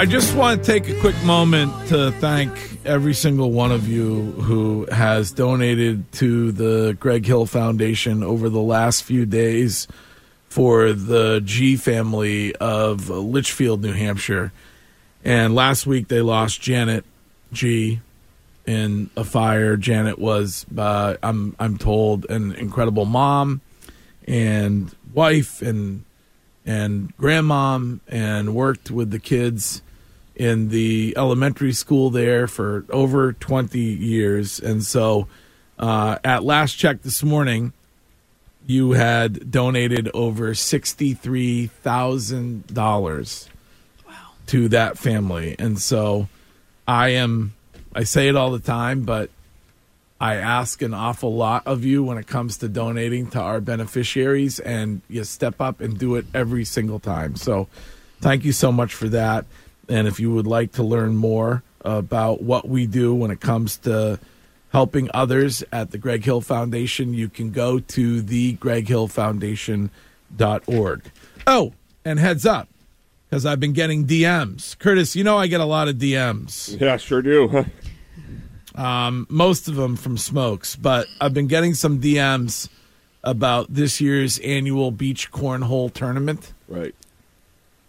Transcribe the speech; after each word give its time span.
I 0.00 0.06
just 0.06 0.36
want 0.36 0.62
to 0.62 0.64
take 0.64 0.88
a 0.88 0.94
quick 1.00 1.20
moment 1.24 1.72
to 1.88 2.12
thank 2.12 2.52
every 2.84 3.14
single 3.14 3.50
one 3.50 3.72
of 3.72 3.88
you 3.88 4.30
who 4.30 4.86
has 4.92 5.32
donated 5.32 6.12
to 6.12 6.52
the 6.52 6.96
Greg 7.00 7.26
Hill 7.26 7.46
Foundation 7.46 8.22
over 8.22 8.48
the 8.48 8.60
last 8.60 9.02
few 9.02 9.26
days 9.26 9.88
for 10.48 10.92
the 10.92 11.40
G 11.44 11.76
family 11.76 12.54
of 12.56 13.10
Litchfield, 13.10 13.82
New 13.82 13.92
Hampshire. 13.92 14.52
And 15.24 15.56
last 15.56 15.84
week 15.84 16.06
they 16.06 16.20
lost 16.20 16.60
Janet 16.60 17.04
G 17.52 18.00
in 18.66 19.10
a 19.16 19.24
fire. 19.24 19.76
Janet 19.76 20.20
was, 20.20 20.64
uh, 20.76 21.16
I'm 21.24 21.56
I'm 21.58 21.76
told, 21.76 22.24
an 22.30 22.52
incredible 22.52 23.04
mom 23.04 23.62
and 24.28 24.94
wife 25.12 25.60
and 25.60 26.04
and 26.64 27.16
grandmom, 27.16 27.98
and 28.06 28.54
worked 28.54 28.92
with 28.92 29.10
the 29.10 29.18
kids 29.18 29.82
in 30.38 30.68
the 30.68 31.14
elementary 31.16 31.72
school 31.72 32.10
there 32.10 32.46
for 32.46 32.84
over 32.90 33.32
20 33.34 33.78
years. 33.78 34.60
And 34.60 34.84
so, 34.84 35.26
uh, 35.78 36.18
at 36.24 36.44
last 36.44 36.74
check 36.74 37.02
this 37.02 37.22
morning, 37.22 37.72
you 38.66 38.92
had 38.92 39.50
donated 39.50 40.10
over 40.14 40.52
$63,000 40.52 43.48
wow. 44.06 44.14
to 44.46 44.68
that 44.68 44.96
family. 44.98 45.56
And 45.58 45.78
so 45.78 46.28
I 46.86 47.08
am, 47.10 47.54
I 47.94 48.04
say 48.04 48.28
it 48.28 48.36
all 48.36 48.50
the 48.50 48.58
time, 48.58 49.02
but 49.02 49.30
I 50.20 50.34
ask 50.34 50.82
an 50.82 50.94
awful 50.94 51.34
lot 51.34 51.66
of 51.66 51.84
you 51.84 52.02
when 52.02 52.18
it 52.18 52.26
comes 52.26 52.58
to 52.58 52.68
donating 52.68 53.30
to 53.30 53.40
our 53.40 53.60
beneficiaries, 53.60 54.58
and 54.58 55.00
you 55.08 55.22
step 55.24 55.60
up 55.60 55.80
and 55.80 55.96
do 55.96 56.16
it 56.16 56.26
every 56.34 56.64
single 56.64 56.98
time. 56.98 57.36
So 57.36 57.68
thank 58.20 58.44
you 58.44 58.52
so 58.52 58.72
much 58.72 58.94
for 58.94 59.08
that. 59.10 59.46
And 59.88 60.06
if 60.06 60.20
you 60.20 60.32
would 60.34 60.46
like 60.46 60.72
to 60.72 60.82
learn 60.82 61.16
more 61.16 61.62
about 61.82 62.42
what 62.42 62.68
we 62.68 62.86
do 62.86 63.14
when 63.14 63.30
it 63.30 63.40
comes 63.40 63.76
to 63.78 64.18
helping 64.70 65.08
others 65.14 65.64
at 65.72 65.90
the 65.90 65.98
Greg 65.98 66.24
Hill 66.24 66.40
Foundation, 66.40 67.14
you 67.14 67.28
can 67.28 67.50
go 67.50 67.78
to 67.78 68.20
the 68.20 68.56
greghillfoundation.org. 68.56 71.02
Oh, 71.46 71.72
and 72.04 72.18
heads 72.18 72.44
up, 72.44 72.68
because 73.28 73.46
I've 73.46 73.60
been 73.60 73.72
getting 73.72 74.06
DMs. 74.06 74.78
Curtis, 74.78 75.16
you 75.16 75.24
know 75.24 75.38
I 75.38 75.46
get 75.46 75.62
a 75.62 75.64
lot 75.64 75.88
of 75.88 75.96
DMs. 75.96 76.78
Yeah, 76.80 76.96
sure 76.98 77.22
do. 77.22 77.64
Um, 78.74 79.26
most 79.28 79.66
of 79.66 79.74
them 79.74 79.96
from 79.96 80.16
Smokes, 80.16 80.76
but 80.76 81.08
I've 81.20 81.34
been 81.34 81.48
getting 81.48 81.74
some 81.74 82.00
DMs 82.00 82.68
about 83.24 83.74
this 83.74 84.00
year's 84.00 84.38
annual 84.38 84.92
beach 84.92 85.32
cornhole 85.32 85.92
tournament 85.92 86.52
right. 86.68 86.94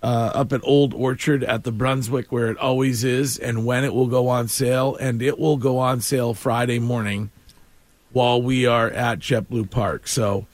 Uh, 0.02 0.32
up 0.34 0.54
at 0.54 0.62
Old 0.64 0.94
Orchard 0.94 1.44
at 1.44 1.64
the 1.64 1.72
Brunswick, 1.72 2.32
where 2.32 2.48
it 2.48 2.58
always 2.58 3.04
is, 3.04 3.38
and 3.38 3.66
when 3.66 3.84
it 3.84 3.94
will 3.94 4.08
go 4.08 4.30
on 4.30 4.48
sale. 4.48 4.96
And 4.96 5.22
it 5.22 5.38
will 5.38 5.58
go 5.58 5.78
on 5.80 6.02
sale 6.02 6.34
Friday 6.34 6.80
morning 6.80 7.32
while 8.12 8.42
we 8.42 8.66
are 8.66 8.90
at 8.90 9.20
JetBlue 9.20 9.70
Park. 9.70 10.08
So 10.08 10.46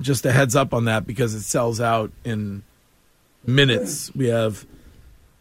just 0.00 0.26
a 0.26 0.32
heads 0.32 0.56
up 0.56 0.74
on 0.74 0.84
that 0.86 1.06
because 1.06 1.34
it 1.34 1.42
sells 1.42 1.80
out 1.80 2.10
in 2.24 2.62
minutes. 3.46 4.14
We 4.14 4.28
have 4.28 4.66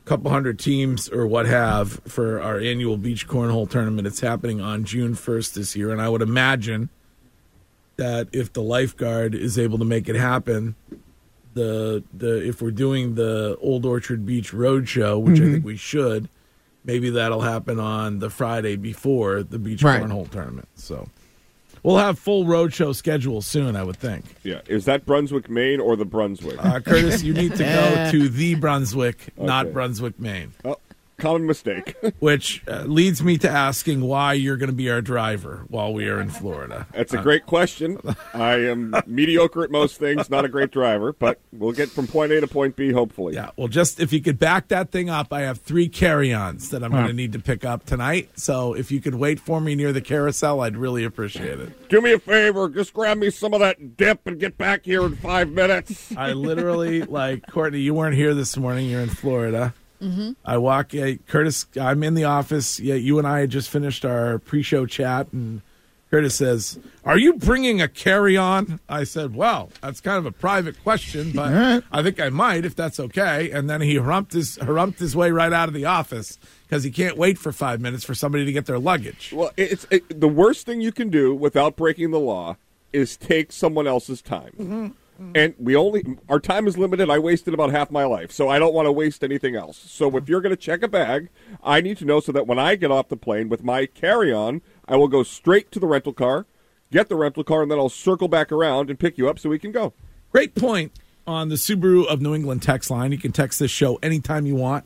a 0.06 0.10
couple 0.10 0.32
hundred 0.32 0.60
teams 0.60 1.10
or 1.10 1.28
what 1.28 1.46
have 1.46 2.02
for 2.08 2.42
our 2.42 2.60
annual 2.60 2.98
beach 2.98 3.28
cornhole 3.28 3.70
tournament. 3.70 4.08
It's 4.08 4.22
happening 4.22 4.62
on 4.62 4.86
June 4.86 5.16
1st 5.16 5.54
this 5.54 5.76
year. 5.76 5.92
And 5.92 6.02
I 6.02 6.10
would 6.10 6.22
imagine 6.22 6.90
that 7.98 8.30
if 8.32 8.54
the 8.54 8.62
lifeguard 8.62 9.36
is 9.36 9.60
able 9.60 9.78
to 9.78 9.86
make 9.86 10.08
it 10.08 10.16
happen, 10.16 10.76
the 11.54 12.04
the 12.14 12.48
if 12.48 12.62
we're 12.62 12.72
doing 12.72 13.16
the 13.16 13.58
Old 13.62 13.86
Orchard 13.86 14.26
Beach 14.26 14.52
Roadshow, 14.52 15.22
which 15.22 15.40
I 15.40 15.44
think 15.46 15.66
we 15.66 15.76
should, 15.78 16.30
maybe 16.86 17.10
that'll 17.10 17.42
happen 17.42 17.80
on 17.80 18.20
the 18.20 18.30
Friday 18.30 18.76
before 18.76 19.44
the 19.44 19.60
beach 19.60 19.84
Right. 19.84 20.02
cornhole 20.02 20.30
tournament. 20.30 20.68
So 20.76 21.08
we'll 21.84 21.98
have 21.98 22.20
full 22.20 22.46
roadshow 22.46 22.94
schedule 22.96 23.42
soon, 23.42 23.76
I 23.76 23.84
would 23.84 23.98
think. 23.98 24.26
Yeah. 24.44 24.62
Is 24.68 24.86
that 24.86 25.06
Brunswick, 25.06 25.50
Maine, 25.50 25.80
or 25.80 25.96
the 25.96 26.06
Brunswick? 26.06 26.64
Uh, 26.64 26.80
Curtis, 26.80 27.24
you 27.24 27.34
need 27.34 27.56
to 27.56 27.64
go 27.64 28.08
to 28.12 28.30
the 28.30 28.56
Brunswick, 28.56 29.30
not 29.38 29.72
Brunswick, 29.74 30.20
Maine, 30.20 30.54
oh, 30.66 30.78
common 31.20 31.46
mistake. 31.46 31.96
which 32.20 32.64
uh, 32.68 32.84
leads 32.84 33.24
me 33.24 33.38
to 33.38 33.50
asking 33.50 34.02
why 34.02 34.34
you're 34.34 34.58
going 34.58 34.70
to 34.70 34.76
be 34.76 34.90
our 34.90 35.02
driver 35.02 35.66
while 35.68 35.94
we 35.94 36.08
are 36.08 36.20
in 36.20 36.30
Florida. 36.30 36.88
That's 36.94 37.14
a 37.14 37.22
great 37.22 37.46
question. 37.46 38.00
I 38.34 38.56
am 38.56 38.96
mediocre 39.06 39.64
at 39.64 39.72
most 39.72 39.98
things, 39.98 40.30
not 40.30 40.46
a 40.46 40.48
great 40.48 40.72
driver, 40.72 41.14
but 41.14 41.40
we'll 41.52 41.72
get 41.72 41.90
from 41.90 42.08
point 42.08 42.32
A 42.32 42.42
to 42.42 42.48
point 42.48 42.76
B, 42.76 42.92
hopefully. 42.92 43.36
Yeah, 43.36 43.52
well, 43.58 43.68
just 43.68 44.00
if 44.00 44.14
you 44.14 44.22
could 44.22 44.40
back 44.40 44.70
that 44.70 44.92
thing 44.92 45.10
up, 45.10 45.32
I 45.34 45.42
have 45.42 45.60
three 45.60 45.88
carry-ons 45.88 46.70
that 46.70 46.84
I'm 46.84 46.92
going 46.92 47.08
to 47.08 47.14
need 47.14 47.34
to 47.34 47.40
pick 47.40 47.66
up 47.66 47.86
tonight. 47.86 48.30
So 48.36 48.74
if 48.74 48.92
you 48.92 49.02
could 49.02 49.16
wait 49.16 49.40
for 49.40 49.62
me 49.62 49.76
near 49.76 49.92
the 49.92 50.02
carousel, 50.02 50.62
I'd 50.62 50.78
really 50.78 51.04
appreciate 51.04 51.60
it. 51.60 51.90
Do 51.90 52.02
me 52.02 52.14
a 52.14 52.20
favor, 52.20 52.70
just 52.70 52.94
grab 52.94 53.18
me 53.18 53.30
some 53.30 53.54
of 53.54 53.60
that 53.60 53.98
dip 53.98 54.26
and 54.26 54.40
get 54.40 54.58
back 54.58 54.86
here 54.86 55.06
in 55.06 55.16
five 55.16 55.50
minutes. 55.50 56.12
I 56.16 56.34
literally 56.34 57.04
like 57.04 57.46
Courtney. 57.48 57.80
You 57.80 57.94
weren't 57.94 58.16
here 58.16 58.34
this 58.34 58.58
morning. 58.58 58.90
You're 58.90 59.02
in 59.02 59.10
Florida. 59.10 59.74
I 60.46 60.58
walk. 60.58 60.96
Uh, 60.96 61.14
Curtis, 61.28 61.66
I'm 61.80 62.04
in 62.04 62.14
the 62.14 62.24
office. 62.24 62.80
Yeah, 62.80 62.96
you 62.96 63.18
and 63.18 63.28
I 63.28 63.42
had 63.42 63.50
just 63.50 63.70
finished 63.70 64.06
our 64.06 64.40
pre-show 64.40 64.86
chat, 64.86 65.28
and 65.34 65.62
Curtis 66.10 66.36
says, 66.36 66.80
"Are 67.06 67.18
you 67.18 67.34
bringing 67.34 67.82
a 67.82 67.88
carry-on?" 67.88 68.80
I 68.88 69.04
said, 69.04 69.36
"Well, 69.36 69.72
that's 69.82 70.02
kind 70.02 70.18
of 70.18 70.26
a 70.26 70.32
private 70.32 70.82
question, 70.84 71.32
but 71.36 71.84
I 71.92 72.02
think 72.02 72.20
I 72.20 72.30
might 72.30 72.66
if 72.66 72.76
that's 72.76 73.00
okay." 73.00 73.52
And 73.52 73.70
then 73.70 73.82
he 73.82 73.98
humped 73.98 74.34
his 74.34 74.58
humped 74.58 75.00
his 75.00 75.16
way 75.16 75.32
right 75.32 75.54
out 75.54 75.68
of 75.68 75.74
the 75.74 75.86
office 75.86 76.40
because 76.68 76.84
he 76.84 76.92
can't 76.92 77.18
wait 77.18 77.38
for 77.38 77.52
five 77.52 77.82
minutes 77.82 78.04
for 78.04 78.16
somebody 78.16 78.46
to 78.46 78.52
get 78.52 78.66
their 78.66 78.80
luggage. 78.80 79.34
Well, 79.34 79.52
it's 79.58 79.86
it, 79.92 80.20
the 80.20 80.28
worst 80.28 80.66
thing 80.66 80.82
you 80.82 80.92
can 80.92 81.10
do 81.10 81.36
without 81.36 81.76
breaking 81.76 82.12
the 82.12 82.20
law 82.20 82.58
is 82.92 83.18
take 83.18 83.52
someone 83.52 83.86
else's 83.86 84.22
time. 84.22 84.96
Mm-hmm. 85.20 85.32
And 85.36 85.54
we 85.60 85.76
only 85.76 86.04
our 86.30 86.40
time 86.40 86.66
is 86.68 86.78
limited. 86.78 87.10
I 87.10 87.20
wasted 87.20 87.54
about 87.54 87.72
half 87.72 87.92
my 87.92 88.06
life, 88.06 88.32
so 88.32 88.48
I 88.48 88.58
don't 88.58 88.74
want 88.74 88.86
to 88.86 88.92
waste 88.92 89.24
anything 89.24 89.56
else. 89.56 89.78
So 89.78 90.16
if 90.16 90.30
you're 90.30 90.40
going 90.40 90.56
to 90.56 90.62
check 90.62 90.82
a 90.82 90.88
bag, 90.88 91.30
I 91.62 91.82
need 91.82 91.98
to 91.98 92.06
know 92.06 92.20
so 92.22 92.32
that 92.32 92.48
when 92.48 92.58
I 92.58 92.76
get 92.76 92.90
off 92.90 93.10
the 93.10 93.18
plane 93.18 93.50
with 93.50 93.64
my 93.64 93.86
carry-on, 93.86 94.62
I 94.88 94.96
will 94.96 95.10
go 95.10 95.24
straight 95.24 95.72
to 95.74 95.80
the 95.80 95.88
rental 95.88 96.14
car, 96.14 96.46
get 96.92 97.10
the 97.10 97.16
rental 97.16 97.44
car, 97.44 97.64
and 97.64 97.72
then 97.72 97.80
I'll 97.80 97.90
circle 97.90 98.30
back 98.30 98.52
around 98.52 98.90
and 98.90 98.98
pick 98.98 99.18
you 99.18 99.30
up 99.30 99.40
so 99.40 99.50
we 99.50 99.60
can 99.60 99.72
go. 99.72 99.94
Great 100.32 100.56
point 100.56 100.94
on 101.28 101.50
the 101.50 101.56
Subaru 101.56 102.06
of 102.08 102.22
New 102.22 102.34
England 102.34 102.64
text 102.64 102.90
line. 102.90 103.12
You 103.12 103.18
can 103.18 103.32
text 103.32 103.60
this 103.60 103.72
show 103.72 103.98
anytime 103.98 104.46
you 104.46 104.56
want 104.56 104.86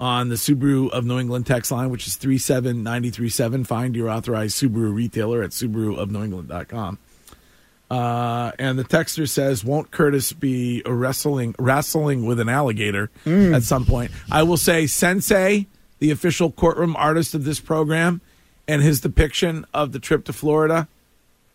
on 0.00 0.28
the 0.30 0.34
Subaru 0.36 0.90
of 0.90 1.04
New 1.04 1.18
England 1.18 1.46
text 1.46 1.70
line, 1.70 1.90
which 1.90 2.06
is 2.06 2.16
37937. 2.16 3.64
Find 3.64 3.94
your 3.94 4.08
authorized 4.08 4.60
Subaru 4.60 4.94
retailer 4.94 5.42
at 5.42 5.50
subaruofnewengland.com. 5.50 6.98
Uh, 7.90 8.50
and 8.58 8.78
the 8.78 8.84
texter 8.84 9.28
says, 9.28 9.64
"Won't 9.64 9.90
Curtis 9.92 10.32
be 10.32 10.82
wrestling 10.86 11.54
wrestling 11.58 12.26
with 12.26 12.40
an 12.40 12.48
alligator 12.48 13.10
at 13.24 13.62
some 13.62 13.84
point?" 13.84 14.10
I 14.30 14.42
will 14.42 14.56
say, 14.56 14.86
Sensei, 14.88 15.66
the 16.00 16.10
official 16.10 16.50
courtroom 16.50 16.96
artist 16.96 17.34
of 17.34 17.44
this 17.44 17.60
program, 17.60 18.20
and 18.66 18.82
his 18.82 19.00
depiction 19.00 19.64
of 19.72 19.92
the 19.92 20.00
trip 20.00 20.24
to 20.24 20.32
Florida, 20.32 20.88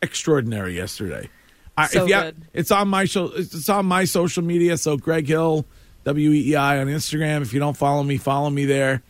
extraordinary 0.01 0.75
yesterday. 0.75 1.29
I, 1.77 1.87
So 1.87 2.03
if 2.03 2.09
you- 2.09 2.15
good. 2.15 2.35
it's 2.53 2.71
on 2.71 2.87
my 2.87 3.05
show. 3.05 3.25
It's 3.35 3.67
on 3.69 3.85
my 3.85 4.05
social 4.05 4.43
media. 4.43 4.77
So 4.77 4.95
Greg 4.97 5.27
Hill, 5.27 5.65
W 6.05 6.31
E 6.31 6.51
E 6.51 6.55
I 6.55 6.79
on 6.79 6.87
Instagram. 6.87 7.41
If 7.41 7.53
you 7.53 7.59
don't 7.59 7.75
follow 7.77 8.03
me, 8.03 8.17
follow 8.17 8.49
me 8.49 8.65
there. 8.65 9.01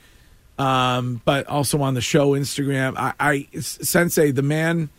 Um, 0.58 1.22
but 1.26 1.48
also 1.48 1.82
on 1.82 1.94
the 1.96 2.02
show 2.02 2.32
Instagram. 2.32 2.96
I, 2.98 3.14
I 3.20 3.48
Sensei, 3.60 4.32
the 4.32 4.42
man, 4.44 4.90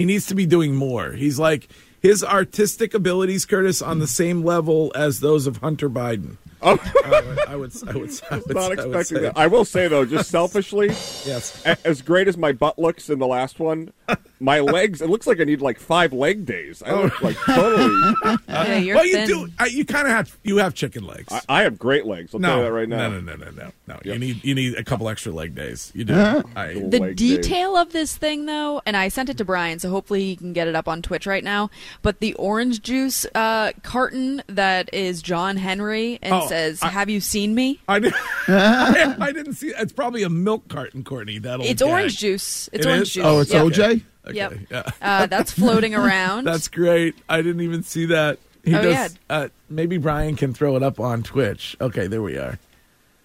he 0.00 0.06
needs 0.06 0.24
to 0.24 0.34
be 0.34 0.46
doing 0.46 0.74
more. 0.74 1.12
He's 1.12 1.38
like 1.38 1.68
his 2.00 2.24
artistic 2.24 2.94
abilities, 2.94 3.44
Curtis, 3.44 3.82
on 3.82 3.98
the 3.98 4.06
same 4.06 4.42
level 4.42 4.90
as 4.94 5.20
those 5.20 5.46
of 5.46 5.58
Hunter 5.58 5.90
Biden. 5.90 6.38
Oh, 6.62 6.78
I 7.06 7.08
would, 7.22 7.38
I 7.48 7.56
would, 7.56 7.72
I 7.88 7.92
would, 7.96 8.10
I 8.30 8.36
would, 8.36 8.54
not 8.54 8.64
I 8.64 8.68
would 8.68 8.78
expecting 8.96 9.22
that. 9.22 9.32
I 9.38 9.46
will 9.46 9.64
say 9.64 9.88
though, 9.88 10.04
just 10.04 10.30
selfishly, 10.38 10.88
Yes. 10.88 11.62
as 11.86 12.02
great 12.02 12.28
as 12.28 12.36
my 12.36 12.52
butt 12.52 12.78
looks 12.78 13.08
in 13.08 13.18
the 13.18 13.26
last 13.26 13.58
one, 13.58 13.94
my 14.40 14.60
legs. 14.60 15.00
It 15.02 15.08
looks 15.10 15.26
like 15.26 15.38
I 15.40 15.44
need 15.44 15.60
like 15.60 15.78
five 15.78 16.12
leg 16.12 16.46
days. 16.46 16.82
I 16.84 16.92
look 16.94 17.20
like 17.22 17.36
totally. 17.46 18.14
yeah, 18.48 18.76
you're 18.78 18.96
well, 18.96 19.06
you 19.06 19.12
thin. 19.14 19.28
do. 19.28 19.48
I, 19.58 19.66
you 19.66 19.84
kind 19.84 20.06
of 20.06 20.12
have. 20.12 20.38
You 20.42 20.56
have 20.58 20.74
chicken 20.74 21.04
legs. 21.06 21.32
I, 21.32 21.40
I 21.48 21.62
have 21.62 21.78
great 21.78 22.06
legs. 22.06 22.34
I'll 22.34 22.40
tell 22.40 22.58
you 22.58 22.64
that 22.64 22.72
right 22.72 22.88
now. 22.88 23.08
No, 23.08 23.20
no, 23.20 23.36
no, 23.36 23.44
no, 23.44 23.50
no, 23.50 23.70
no. 23.86 24.00
You 24.04 24.18
need 24.18 24.42
you 24.44 24.54
need 24.54 24.74
a 24.76 24.84
couple 24.84 25.08
extra 25.08 25.32
leg 25.32 25.54
days. 25.54 25.92
You 25.94 26.04
do. 26.04 26.14
I, 26.56 26.74
The 26.74 26.98
leg 27.00 27.16
days. 27.16 27.38
detail 27.38 27.76
of 27.76 27.92
this 27.92 28.16
thing, 28.16 28.46
though, 28.46 28.80
and 28.86 28.96
I 28.96 29.08
sent 29.08 29.28
it 29.28 29.36
to 29.38 29.44
Brian, 29.44 29.78
so 29.78 29.90
hopefully 29.90 30.22
he 30.24 30.36
can 30.36 30.52
get 30.52 30.66
it 30.68 30.74
up 30.74 30.88
on 30.88 31.02
Twitch 31.02 31.26
right 31.26 31.44
now. 31.44 31.70
But 32.02 32.20
the 32.20 32.34
orange 32.34 32.80
juice 32.82 33.26
uh, 33.34 33.72
carton 33.82 34.42
that 34.46 34.92
is 34.94 35.22
John 35.22 35.56
Henry 35.56 36.18
and 36.22 36.32
Oh, 36.34 36.46
says, 36.48 36.82
I- 36.82 36.88
"Have 36.88 37.10
you 37.10 37.20
seen 37.20 37.54
me?" 37.54 37.80
I, 37.88 37.98
did, 37.98 38.14
I, 38.48 39.16
I 39.20 39.32
didn't 39.32 39.54
see. 39.54 39.68
It's 39.68 39.92
probably 39.92 40.22
a 40.22 40.30
milk 40.30 40.68
carton, 40.68 41.04
Courtney. 41.04 41.38
That 41.38 41.60
old 41.60 41.68
It's 41.68 41.82
gag. 41.82 41.90
orange 41.90 42.18
juice. 42.18 42.68
It's 42.72 42.86
It 42.86 42.88
orange 42.88 43.02
is? 43.08 43.12
juice. 43.14 43.24
Oh, 43.24 43.40
it's 43.40 43.52
Yep. 43.52 43.64
OJ. 43.66 44.02
Okay, 44.26 44.36
Yep. 44.36 44.52
Yeah. 44.70 44.82
Uh, 45.00 45.26
that's 45.26 45.52
floating 45.52 45.94
around. 46.02 46.44
That's 46.44 46.68
great. 46.68 47.14
I 47.28 47.42
didn't 47.42 47.62
even 47.62 47.82
see 47.82 48.06
that. 48.06 48.38
He 48.64 48.74
Oh, 48.74 48.82
does, 48.82 48.92
yeah. 48.92 49.08
uh, 49.30 49.48
maybe 49.70 49.96
Brian 49.96 50.36
can 50.36 50.52
throw 50.52 50.76
it 50.76 50.82
up 50.82 51.00
on 51.00 51.22
Twitch. 51.22 51.76
Okay, 51.80 52.06
there 52.06 52.20
we 52.22 52.36
are. 52.36 52.58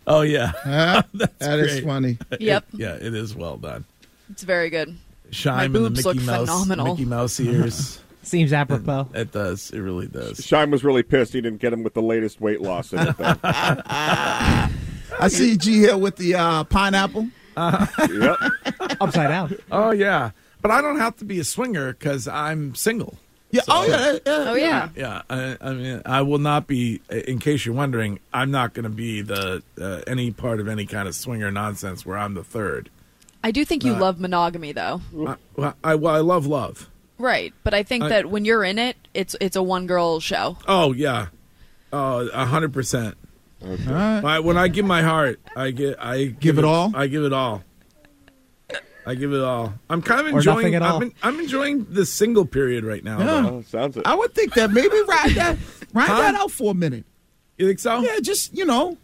Oh 0.07 0.21
yeah, 0.21 0.47
Huh? 0.63 1.03
That's 1.13 1.33
That 1.39 1.59
is 1.59 1.71
great. 1.73 1.83
funny. 1.83 2.17
Yep. 2.39 2.65
yeah, 2.73 2.93
it 2.95 3.13
is 3.13 3.35
well 3.35 3.57
done. 3.57 3.83
It's 4.29 4.43
very 4.43 4.69
good. 4.69 4.95
Shine 5.31 5.55
My 5.57 5.65
and 5.65 5.75
the 5.75 5.89
Mickey 5.89 6.03
look 6.03 6.15
Mouse, 6.21 6.47
phenomenal. 6.47 6.95
Mickey 6.95 7.05
Mouse 7.05 7.39
ears. 7.39 7.99
Seems 8.23 8.53
apropos. 8.53 9.09
it 9.13 9.31
does. 9.31 9.69
It 9.71 9.79
really 9.81 10.07
does. 10.07 10.43
Shine 10.45 10.71
was 10.71 10.83
really 10.83 11.03
pissed 11.03 11.33
he 11.33 11.41
didn't 11.41 11.59
get 11.59 11.73
him 11.73 11.83
with 11.83 11.93
the 11.93 12.01
latest 12.01 12.39
weight 12.41 12.61
loss 12.61 12.93
in 12.93 12.99
it. 12.99 13.15
I 13.19 14.69
see 15.27 15.57
G 15.57 15.81
Hill 15.81 15.99
with 15.99 16.15
the 16.17 16.35
uh, 16.35 16.63
pineapple. 16.65 17.27
yep. 17.57 18.37
Upside 18.99 19.29
down. 19.29 19.57
Oh 19.71 19.91
yeah, 19.91 20.31
but 20.65 20.73
I 20.73 20.81
don't 20.81 20.97
have 20.97 21.15
to 21.17 21.25
be 21.25 21.37
a 21.39 21.43
swinger 21.43 21.93
because 21.93 22.27
I'm 22.27 22.73
single. 22.73 23.19
Yeah. 23.51 23.61
oh 23.67 23.85
yeah. 23.85 24.11
yeah, 24.13 24.19
Oh 24.25 24.55
yeah. 24.55 24.89
Yeah, 24.95 25.21
I, 25.29 25.57
I 25.61 25.73
mean, 25.73 26.01
I 26.07 26.23
will 26.23 26.39
not 26.39 26.65
be. 26.65 27.01
In 27.11 27.37
case 27.37 27.67
you're 27.67 27.75
wondering, 27.75 28.19
I'm 28.33 28.49
not 28.49 28.73
going 28.73 28.85
to 28.85 28.89
be 28.89 29.21
the 29.21 29.61
uh, 29.79 30.01
any 30.07 30.31
part 30.31 30.59
of 30.59 30.67
any 30.67 30.87
kind 30.87 31.07
of 31.07 31.13
swinger 31.13 31.51
nonsense 31.51 32.03
where 32.03 32.17
I'm 32.17 32.33
the 32.33 32.43
third. 32.43 32.89
I 33.43 33.51
do 33.51 33.63
think 33.63 33.83
you 33.83 33.93
Nah. 33.93 33.99
love 33.99 34.19
monogamy, 34.19 34.71
though. 34.71 35.01
I, 35.27 35.35
well, 35.55 35.75
I, 35.83 35.93
well, 35.93 36.15
I 36.15 36.19
love 36.21 36.47
love. 36.47 36.89
Right, 37.19 37.53
but 37.63 37.75
I 37.75 37.83
think 37.83 38.05
I- 38.05 38.09
that 38.09 38.25
when 38.25 38.43
you're 38.43 38.63
in 38.63 38.79
it, 38.79 38.97
it's 39.13 39.35
it's 39.39 39.55
a 39.55 39.61
one 39.61 39.85
girl 39.85 40.19
show. 40.19 40.57
Oh 40.67 40.93
yeah, 40.93 41.27
oh 41.93 42.27
a 42.33 42.45
hundred 42.45 42.73
percent. 42.73 43.17
All 43.63 43.69
right. 43.69 44.23
I- 44.25 44.39
When 44.39 44.57
I 44.57 44.67
give 44.67 44.85
my 44.85 45.03
heart, 45.03 45.39
I 45.55 45.69
get 45.69 45.97
I 46.03 46.25
Give 46.25 46.57
it 46.57 46.65
all? 46.65 46.91
I 46.95 47.05
give 47.05 47.23
it 47.23 47.33
all. 47.33 47.61
I 49.05 49.15
give 49.15 49.33
it 49.33 49.41
all. 49.41 49.73
I'm 49.89 50.01
kind 50.01 50.21
of 50.21 50.27
enjoying. 50.27 50.57
nothing 50.57 50.75
at 50.75 50.81
all. 50.81 50.97
I'm, 50.97 51.03
en- 51.03 51.13
I'm 51.23 51.39
enjoying 51.39 51.85
the 51.89 52.05
single 52.05 52.45
period 52.45 52.83
right 52.83 53.03
now. 53.03 53.19
Yeah. 53.19 53.25
though. 53.25 53.47
Oh, 53.57 53.61
sounds 53.67 53.97
it. 53.97 54.03
I 54.05 54.15
would 54.15 54.33
think 54.33 54.53
that 54.55 54.71
maybe 54.71 54.95
ride 55.07 55.31
that 55.35 55.57
ride 55.93 56.07
Huh? 56.07 56.17
that 56.21 56.35
out 56.35 56.51
for 56.51 56.71
a 56.71 56.73
minute. 56.75 57.05
You 57.57 57.67
think 57.67 57.79
so? 57.79 57.99
Yeah, 58.01 58.19
just 58.21 58.53
you 58.57 58.65
know, 58.65 58.97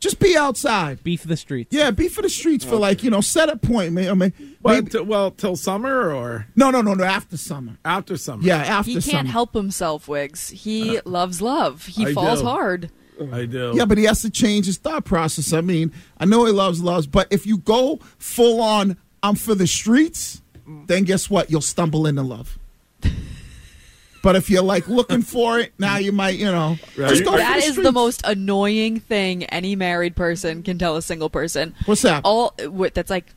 just 0.00 0.18
be 0.20 0.36
outside. 0.36 1.02
Beef 1.02 1.24
the 1.24 1.36
streets. 1.36 1.74
Yeah, 1.74 1.90
be 1.90 2.08
for 2.08 2.22
the 2.22 2.28
streets 2.28 2.64
for 2.64 2.76
like 2.76 3.02
you 3.02 3.10
know 3.10 3.20
set 3.20 3.48
a 3.48 3.56
point. 3.56 3.92
man. 3.92 4.08
I 4.10 4.14
mean, 4.14 4.32
Well, 4.62 4.74
maybe- 4.76 4.90
t- 4.90 5.00
well, 5.00 5.30
till 5.32 5.56
summer 5.56 6.12
or 6.14 6.46
no, 6.56 6.70
no, 6.70 6.80
no, 6.80 6.94
no. 6.94 7.04
After 7.04 7.36
summer. 7.36 7.78
after 7.84 8.16
summer? 8.16 8.42
Yeah, 8.44 8.58
after 8.58 8.90
He 8.92 8.94
can't 8.94 9.04
summer. 9.04 9.28
help 9.30 9.54
himself, 9.54 10.06
Wiggs. 10.08 10.50
He 10.50 11.00
loves 11.04 11.42
love. 11.42 11.86
He 11.86 12.06
I 12.06 12.12
falls 12.14 12.40
do. 12.40 12.46
hard. 12.46 12.90
I 13.32 13.46
do. 13.46 13.72
Yeah, 13.74 13.84
but 13.84 13.98
he 13.98 14.04
has 14.04 14.22
to 14.22 14.30
change 14.30 14.66
his 14.66 14.78
thought 14.78 15.04
process. 15.04 15.52
I 15.52 15.60
mean, 15.60 15.92
I 16.18 16.24
know 16.24 16.44
he 16.44 16.52
loves 16.52 16.80
loves, 16.80 17.08
but 17.08 17.26
if 17.32 17.44
you 17.46 17.58
go 17.58 17.98
full 18.16 18.60
on, 18.60 18.96
I'm 19.22 19.34
for 19.34 19.54
the 19.54 19.66
streets, 19.66 20.42
then 20.86 21.04
guess 21.04 21.28
what? 21.30 21.50
You'll 21.50 21.60
stumble 21.60 22.06
into 22.06 22.22
love. 22.22 22.58
but 24.22 24.36
if 24.36 24.50
you're 24.50 24.62
like 24.62 24.88
looking 24.88 25.22
for 25.22 25.58
it, 25.60 25.72
now 25.78 25.96
you 25.96 26.12
might, 26.12 26.36
you 26.38 26.46
know, 26.46 26.76
Right. 26.96 27.08
just 27.10 27.24
go 27.24 27.36
That 27.36 27.60
the 27.60 27.66
is 27.66 27.76
the 27.76 27.92
most 27.92 28.20
annoying 28.24 29.00
thing 29.00 29.44
any 29.44 29.76
married 29.76 30.16
person 30.16 30.62
can 30.62 30.76
tell 30.78 30.96
a 30.96 31.02
single 31.02 31.30
person. 31.30 31.74
What's 31.86 32.02
that? 32.02 32.22
All 32.24 32.52
that's 32.94 33.10
like, 33.10 33.26
"J- 33.26 33.32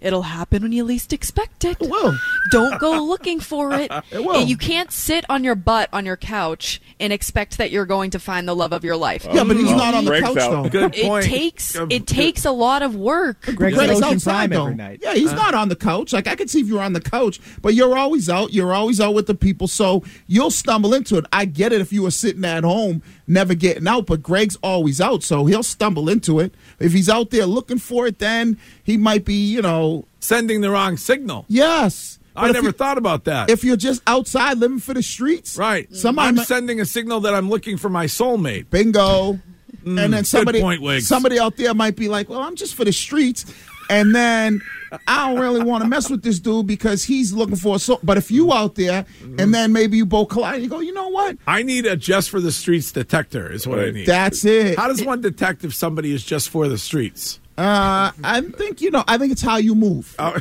it'll 0.00 0.22
happen 0.22 0.62
when 0.62 0.72
you 0.72 0.84
least 0.84 1.12
expect 1.12 1.64
it. 1.64 1.76
It 1.80 1.90
will. 1.90 2.16
Don't 2.50 2.78
go 2.80 3.02
looking 3.04 3.40
for 3.40 3.72
it. 3.80 3.90
It 4.10 4.24
will. 4.24 4.42
You 4.42 4.56
can't 4.56 4.90
sit 4.90 5.24
on 5.28 5.44
your 5.44 5.54
butt 5.54 5.88
on 5.92 6.06
your 6.06 6.16
couch 6.16 6.80
and 7.00 7.12
expect 7.12 7.58
that 7.58 7.70
you're 7.70 7.86
going 7.86 8.10
to 8.10 8.18
find 8.18 8.48
the 8.48 8.54
love 8.54 8.72
of 8.72 8.84
your 8.84 8.96
life. 8.96 9.26
Yeah, 9.30 9.44
but 9.44 9.56
he's 9.56 9.70
not 9.70 9.94
on 9.94 10.04
the 10.04 10.20
couch 10.20 10.36
out. 10.36 10.50
though. 10.64 10.68
Good 10.68 10.92
point. 10.94 11.24
It 11.24 11.28
takes 11.28 11.76
it 11.76 12.06
takes 12.06 12.44
a 12.44 12.50
lot 12.52 12.82
of 12.82 12.96
work. 12.96 13.42
Greg's 13.42 13.76
Greg's 13.76 13.78
at 13.78 13.90
Ocean 13.90 14.04
outside 14.04 14.32
Prime 14.32 14.50
though. 14.50 14.62
every 14.64 14.74
night. 14.76 15.00
Yeah, 15.02 15.14
he's 15.14 15.32
uh. 15.32 15.36
not 15.36 15.54
on 15.54 15.68
the 15.68 15.76
couch. 15.76 16.12
Like 16.12 16.26
I 16.26 16.34
could 16.34 16.50
see 16.50 16.60
if 16.60 16.66
you're 16.66 16.82
on 16.82 16.92
the 16.92 17.00
couch, 17.00 17.40
but 17.62 17.74
you're 17.74 17.96
always 17.96 18.28
out. 18.28 18.52
You're 18.52 18.72
always 18.74 19.00
out 19.00 19.14
with 19.14 19.26
the 19.26 19.34
people, 19.34 19.68
so 19.68 20.02
you'll 20.26 20.50
stumble 20.50 20.94
into 20.94 21.16
it. 21.16 21.24
I 21.32 21.44
get 21.44 21.72
it 21.72 21.80
if 21.80 21.92
you 21.92 22.02
were 22.02 22.10
sitting 22.10 22.44
at 22.44 22.64
home, 22.64 23.02
never 23.26 23.54
getting 23.54 23.86
out, 23.86 24.06
but 24.06 24.22
Greg's 24.22 24.56
always 24.62 25.00
out, 25.00 25.22
so 25.22 25.46
he'll 25.46 25.62
stumble 25.62 26.08
into 26.08 26.40
it. 26.40 26.54
If 26.78 26.92
he's 26.92 27.08
out 27.08 27.30
there 27.30 27.46
looking 27.46 27.78
for 27.78 28.06
it, 28.06 28.18
then 28.18 28.58
he 28.82 28.96
might 28.96 29.24
be, 29.24 29.47
you 29.48 29.62
know, 29.62 30.04
Sending 30.20 30.60
the 30.60 30.70
wrong 30.70 30.96
signal. 30.96 31.44
yes. 31.48 32.18
I 32.36 32.42
But 32.42 32.50
if 32.50 32.54
never 32.54 32.66
you- 32.68 32.72
thought 32.72 32.98
about 32.98 33.24
that. 33.24 33.50
If 33.50 33.64
you're 33.64 33.76
just 33.76 34.00
outside 34.06 34.58
living 34.58 34.78
for 34.78 34.94
the 34.94 35.02
streets, 35.02 35.56
right. 35.56 35.92
Somebody 35.94 36.28
I'm 36.28 36.34
might- 36.36 36.46
sending 36.46 36.80
a 36.80 36.84
signal 36.84 37.18
that 37.20 37.34
I'm 37.34 37.48
looking 37.50 37.76
for 37.76 37.88
my 37.88 38.06
soulmate. 38.06 38.66
bingo. 38.70 39.40
and 39.84 40.12
then 40.12 40.24
somebody, 40.24 40.60
Mm, 40.60 40.78
point, 40.80 41.02
somebody 41.02 41.38
out 41.38 41.56
there 41.56 41.72
might 41.72 41.96
be 41.96 42.08
like, 42.08 42.28
"Well, 42.28 42.40
I'm 42.40 42.56
just 42.56 42.74
for 42.74 42.84
the 42.84 42.92
streets," 42.92 43.46
and 43.88 44.14
then 44.14 44.60
I 45.06 45.28
don't 45.28 45.40
really 45.40 45.62
want 45.62 45.82
to 45.82 45.88
mess 45.88 46.10
with 46.10 46.22
this 46.22 46.38
dude 46.40 46.66
because 46.66 47.04
he's 47.04 47.32
looking 47.32 47.56
for 47.56 47.76
a 47.76 47.78
soul. 47.78 47.98
But 48.02 48.18
if 48.18 48.30
you 48.30 48.52
out 48.52 48.74
there, 48.74 49.06
Mm-hmm. 49.22 49.40
and 49.40 49.54
then 49.54 49.72
maybe 49.72 49.96
you 49.96 50.04
both 50.04 50.28
collide, 50.28 50.60
you 50.62 50.68
go, 50.68 50.80
"You 50.80 50.92
know 50.92 51.08
what? 51.08 51.38
I 51.46 51.62
need 51.62 51.86
a 51.86 51.96
just 51.96 52.28
for 52.28 52.38
the 52.40 52.52
streets 52.52 52.92
detector. 52.92 53.50
Is 53.50 53.66
what 53.66 53.78
I 53.78 53.90
need. 53.90 54.06
That's 54.06 54.44
it." 54.44 54.78
How 54.78 54.88
does 54.88 55.02
one 55.02 55.22
detect 55.22 55.64
if 55.64 55.74
somebody 55.74 56.12
is 56.12 56.22
just 56.22 56.50
for 56.50 56.68
the 56.68 56.76
streets? 56.78 57.38
Uh, 57.58 58.12
I 58.22 58.40
think 58.40 58.80
you 58.80 58.90
know. 58.92 59.02
I 59.08 59.18
think 59.18 59.32
it's 59.32 59.42
how 59.42 59.56
you 59.56 59.74
move. 59.74 60.14
Oh. 60.18 60.38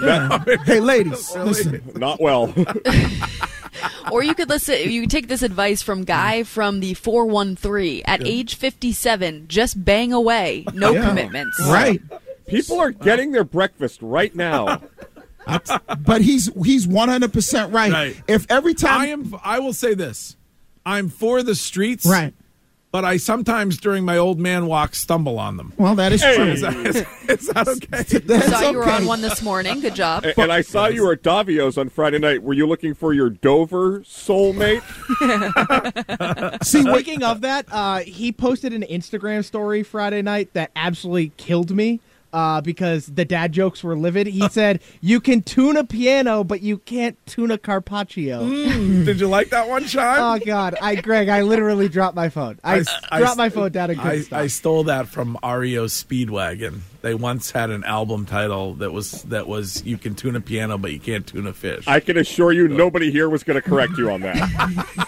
hey, 0.64 0.80
ladies, 0.80 1.34
listen. 1.36 1.82
Not 1.94 2.20
well. 2.20 2.54
Or 4.12 4.22
you 4.22 4.34
could 4.34 4.48
listen. 4.48 4.90
You 4.90 5.02
could 5.02 5.10
take 5.10 5.28
this 5.28 5.42
advice 5.42 5.82
from 5.82 6.04
Guy 6.04 6.42
from 6.44 6.80
the 6.80 6.94
four 6.94 7.26
one 7.26 7.56
three. 7.56 8.02
At 8.04 8.24
age 8.24 8.54
fifty 8.54 8.92
seven, 8.92 9.46
just 9.48 9.82
bang 9.84 10.12
away, 10.12 10.64
no 10.72 10.92
Yeah. 10.92 11.08
commitments. 11.08 11.58
Right, 11.66 12.00
People 12.46 12.78
are 12.80 12.92
getting 12.92 13.32
their 13.32 13.44
breakfast 13.44 14.00
right 14.00 14.34
now. 14.34 14.80
but 15.98 16.22
he's 16.22 16.50
he's 16.64 16.86
one 16.86 17.08
hundred 17.08 17.32
percent 17.32 17.72
right. 17.72 17.92
Right. 17.92 18.22
If 18.28 18.46
every 18.50 18.74
time 18.74 19.00
I 19.00 19.06
am. 19.06 19.34
I 19.42 19.58
will 19.58 19.72
say 19.74 19.94
this: 19.94 20.36
I'm 20.86 21.08
for 21.08 21.42
the 21.42 21.54
streets, 21.54 22.06
right, 22.06 22.32
But 22.94 23.04
I 23.04 23.16
sometimes 23.16 23.76
during 23.78 24.04
my 24.04 24.16
old 24.18 24.38
man 24.38 24.66
walk 24.66 24.94
stumble 24.94 25.36
on 25.40 25.56
them. 25.56 25.72
well, 25.76 25.96
that 25.96 26.12
is 26.12 26.22
Hey. 26.22 26.36
true. 26.36 26.44
Is 26.44 26.60
that, 26.60 26.76
is, 26.76 26.96
is 27.28 27.48
that 27.48 27.66
okay? 27.66 28.18
That's 28.20 28.46
Saw 28.46 28.70
you 28.70 28.78
were 28.78 28.88
on 28.88 29.04
one 29.06 29.20
this 29.20 29.42
morning. 29.42 29.80
Good 29.80 29.96
job. 29.96 30.24
A- 30.24 30.40
and 30.40 30.52
I 30.52 30.60
saw 30.60 30.86
you 30.86 31.02
were 31.02 31.14
at 31.14 31.24
Davio's 31.24 31.76
on 31.76 31.88
Friday 31.88 32.20
night. 32.20 32.44
Were 32.44 32.52
you 32.52 32.68
looking 32.68 32.94
for 32.94 33.12
your 33.12 33.30
Dover 33.30 34.02
soulmate? 34.02 34.80
See, 36.64 36.84
what, 36.84 37.00
Speaking 37.00 37.24
of 37.24 37.40
that, 37.40 37.66
uh, 37.72 37.98
he 37.98 38.30
posted 38.30 38.72
an 38.72 38.82
Instagram 38.82 39.44
story 39.44 39.82
Friday 39.82 40.22
night 40.22 40.52
that 40.52 40.70
absolutely 40.76 41.32
killed 41.36 41.72
me. 41.72 41.98
Uh, 42.34 42.60
because 42.60 43.06
the 43.06 43.24
dad 43.24 43.52
jokes 43.52 43.84
were 43.84 43.96
livid. 43.96 44.26
He 44.26 44.48
said, 44.50 44.80
"You 45.00 45.20
can 45.20 45.40
tune 45.42 45.76
a 45.76 45.84
piano, 45.84 46.42
but 46.42 46.62
you 46.62 46.78
can't 46.78 47.16
tune 47.26 47.52
a 47.52 47.58
carpaccio." 47.58 48.40
Did 49.04 49.20
you 49.20 49.28
like 49.28 49.50
that 49.50 49.68
one, 49.68 49.84
Sean? 49.84 50.18
Oh 50.18 50.44
God, 50.44 50.74
I 50.82 50.96
Greg, 50.96 51.28
I 51.28 51.42
literally 51.42 51.88
dropped 51.88 52.16
my 52.16 52.30
phone. 52.30 52.58
I, 52.64 52.82
I- 53.12 53.20
dropped 53.20 53.38
my 53.38 53.50
phone 53.50 53.70
down 53.70 53.90
and 53.90 54.00
I. 54.00 54.24
I 54.32 54.46
stole 54.48 54.82
that 54.84 55.06
from 55.06 55.38
REO 55.44 55.86
Speedwagon. 55.86 56.80
they 57.02 57.14
once 57.14 57.52
had 57.52 57.70
an 57.70 57.84
album 57.84 58.26
title 58.26 58.74
that 58.74 58.90
was 58.92 59.22
that 59.24 59.46
was 59.46 59.84
you 59.84 59.96
can 59.96 60.16
tune 60.16 60.34
a 60.34 60.40
piano 60.40 60.76
but 60.76 60.92
you 60.92 60.98
can't 60.98 61.24
tune 61.24 61.46
a 61.46 61.52
fish. 61.52 61.86
I 61.86 62.00
can 62.00 62.16
assure 62.16 62.50
you, 62.52 62.66
nobody 62.66 63.12
here 63.12 63.28
was 63.30 63.44
going 63.44 63.62
to 63.62 63.68
correct 63.68 63.96
you 63.96 64.10
on 64.10 64.22
that. 64.22 65.04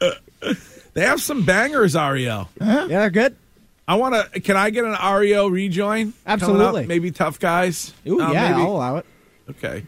they 0.94 1.02
have 1.02 1.20
some 1.20 1.44
bangers, 1.44 1.94
Ario. 1.96 2.46
Yeah, 2.60 2.86
they're 2.86 3.10
good. 3.10 3.36
I 3.88 3.94
want 3.96 4.32
to. 4.34 4.40
Can 4.40 4.56
I 4.56 4.70
get 4.70 4.84
an 4.84 4.94
Ario 4.94 5.50
rejoin? 5.50 6.12
coming 6.12 6.12
up? 6.26 6.26
Absolutely. 6.26 6.86
Maybe 6.86 7.10
tough 7.10 7.40
guys. 7.40 7.92
Ooh, 8.06 8.20
Uh, 8.20 8.30
yeah, 8.32 8.50
maybe? 8.50 8.60
I'll 8.62 8.68
allow 8.76 8.96
it. 8.98 9.06
Okay. 9.50 9.82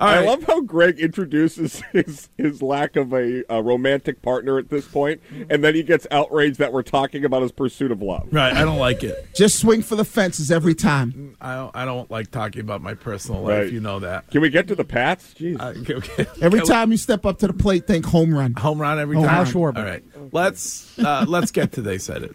All 0.00 0.08
I 0.08 0.20
love 0.20 0.44
how 0.44 0.62
Greg 0.62 0.98
introduces 0.98 1.82
his 1.92 2.30
his 2.38 2.62
lack 2.62 2.96
of 2.96 3.12
a, 3.12 3.44
a 3.50 3.62
romantic 3.62 4.22
partner 4.22 4.56
at 4.58 4.70
this 4.70 4.88
point, 4.88 5.20
and 5.50 5.62
then 5.62 5.74
he 5.74 5.82
gets 5.82 6.06
outraged 6.10 6.58
that 6.58 6.72
we're 6.72 6.82
talking 6.82 7.22
about 7.22 7.42
his 7.42 7.52
pursuit 7.52 7.90
of 7.92 8.00
love. 8.00 8.26
right. 8.32 8.54
I 8.54 8.64
don't 8.64 8.78
like 8.78 9.04
it. 9.04 9.28
Just 9.34 9.58
swing 9.58 9.82
for 9.82 9.94
the 9.94 10.06
fences 10.06 10.50
every 10.50 10.74
time. 10.74 11.36
I 11.38 11.54
don't, 11.56 11.76
I 11.76 11.84
don't 11.84 12.10
like 12.10 12.30
talking 12.30 12.62
about 12.62 12.80
my 12.80 12.94
personal 12.94 13.42
life. 13.42 13.64
Right. 13.64 13.72
You 13.72 13.80
know 13.80 13.98
that. 13.98 14.30
Can 14.30 14.40
we 14.40 14.48
get 14.48 14.68
to 14.68 14.74
the 14.74 14.84
Pats? 14.86 15.34
Jeez. 15.38 15.60
Uh, 15.60 15.78
okay, 15.80 15.94
okay. 15.96 16.26
Every 16.40 16.60
Okay, 16.60 16.72
time 16.72 16.90
you 16.90 16.96
step 16.96 17.26
up 17.26 17.38
to 17.40 17.46
the 17.46 17.52
plate, 17.52 17.86
think 17.86 18.06
home 18.06 18.32
run. 18.32 18.54
home 18.54 18.80
run 18.80 18.98
every 18.98 19.16
Home 19.16 19.26
time. 19.26 19.44
run. 19.44 19.46
Schwarber. 19.52 19.78
All 19.80 19.84
right. 19.84 20.02
Let's 20.32 20.98
uh, 20.98 21.26
let's 21.28 21.50
get 21.50 21.72
to 21.72 21.82
they 21.82 21.98
said 21.98 22.22
it. 22.22 22.34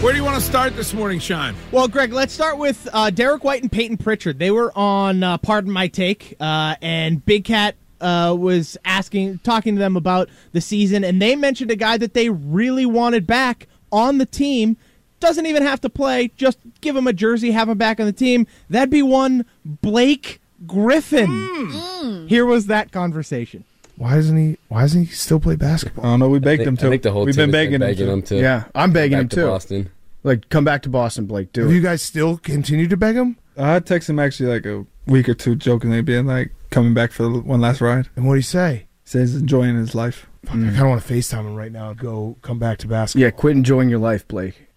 Where 0.00 0.12
do 0.12 0.16
you 0.16 0.24
want 0.24 0.36
to 0.36 0.40
start 0.40 0.76
this 0.76 0.94
morning, 0.94 1.18
Sean? 1.18 1.56
Well, 1.72 1.88
Greg, 1.88 2.12
let's 2.12 2.32
start 2.32 2.56
with 2.56 2.88
uh, 2.92 3.10
Derrick 3.10 3.42
White 3.42 3.62
and 3.62 3.72
Payton 3.72 3.96
Pritchard. 3.96 4.38
They 4.38 4.52
were 4.52 4.70
on 4.78 5.24
uh, 5.24 5.38
Pardon 5.38 5.72
My 5.72 5.88
Take, 5.88 6.36
uh, 6.38 6.76
and 6.80 7.24
Big 7.26 7.44
Cat 7.44 7.74
uh, 8.00 8.36
was 8.38 8.78
asking, 8.84 9.40
talking 9.40 9.74
to 9.74 9.80
them 9.80 9.96
about 9.96 10.28
the 10.52 10.60
season, 10.60 11.02
and 11.02 11.20
they 11.20 11.34
mentioned 11.34 11.72
a 11.72 11.76
guy 11.76 11.98
that 11.98 12.14
they 12.14 12.28
really 12.30 12.86
wanted 12.86 13.26
back 13.26 13.66
on 13.90 14.18
the 14.18 14.26
team. 14.26 14.76
Doesn't 15.18 15.46
even 15.46 15.64
have 15.64 15.80
to 15.80 15.90
play; 15.90 16.30
just 16.36 16.60
give 16.80 16.94
him 16.94 17.08
a 17.08 17.12
jersey, 17.12 17.50
have 17.50 17.68
him 17.68 17.76
back 17.76 17.98
on 17.98 18.06
the 18.06 18.12
team. 18.12 18.46
That'd 18.70 18.90
be 18.90 19.02
one 19.02 19.46
Blake 19.64 20.40
Griffin. 20.64 22.26
Here 22.28 22.46
was 22.46 22.66
that 22.66 22.92
conversation. 22.92 23.64
Why 23.98 24.14
doesn't 24.14 24.36
he? 24.36 24.56
Why 24.68 24.82
doesn't 24.82 25.06
he 25.06 25.12
still 25.12 25.40
play 25.40 25.56
basketball? 25.56 26.06
I 26.06 26.10
don't 26.10 26.20
know. 26.20 26.28
We 26.28 26.38
begged 26.38 26.62
him 26.62 26.76
to. 26.76 26.86
I 26.86 26.90
think 26.90 27.02
the 27.02 27.10
whole 27.10 27.24
We've 27.24 27.34
team 27.34 27.50
been 27.50 27.54
has 27.54 27.66
begging, 27.66 27.80
begging 27.80 28.06
him, 28.06 28.12
him 28.14 28.22
to. 28.22 28.36
to 28.36 28.40
Yeah, 28.40 28.64
I'm 28.72 28.92
begging 28.92 29.18
back 29.18 29.22
him 29.22 29.28
to 29.30 29.36
too. 29.36 29.46
Boston. 29.46 29.90
Like, 30.22 30.48
come 30.50 30.64
back 30.64 30.82
to 30.82 30.88
Boston, 30.88 31.26
Blake. 31.26 31.52
Do 31.52 31.62
Have 31.62 31.70
it. 31.70 31.74
you 31.74 31.80
guys 31.80 32.00
still 32.00 32.38
continue 32.38 32.86
to 32.86 32.96
beg 32.96 33.16
him? 33.16 33.38
I 33.56 33.80
texted 33.80 34.10
him 34.10 34.20
actually 34.20 34.50
like 34.50 34.66
a 34.66 34.86
week 35.06 35.28
or 35.28 35.34
two, 35.34 35.56
jokingly, 35.56 36.00
being 36.02 36.26
like 36.26 36.52
coming 36.70 36.94
back 36.94 37.10
for 37.10 37.28
one 37.28 37.60
last 37.60 37.80
ride. 37.80 38.08
And 38.14 38.24
what 38.24 38.34
do 38.34 38.38
you 38.38 38.42
say? 38.42 38.86
He 39.04 39.10
Says 39.10 39.34
enjoying 39.34 39.76
his 39.76 39.96
life. 39.96 40.26
Fuck, 40.44 40.54
I 40.54 40.58
mm. 40.58 40.68
kind 40.68 40.82
of 40.82 40.88
want 40.88 41.02
to 41.02 41.12
Facetime 41.12 41.40
him 41.40 41.56
right 41.56 41.72
now 41.72 41.92
go 41.92 42.36
come 42.42 42.60
back 42.60 42.78
to 42.78 42.86
basketball. 42.86 43.24
Yeah, 43.24 43.30
quit 43.30 43.56
enjoying 43.56 43.88
your 43.88 43.98
life, 43.98 44.28
Blake. 44.28 44.68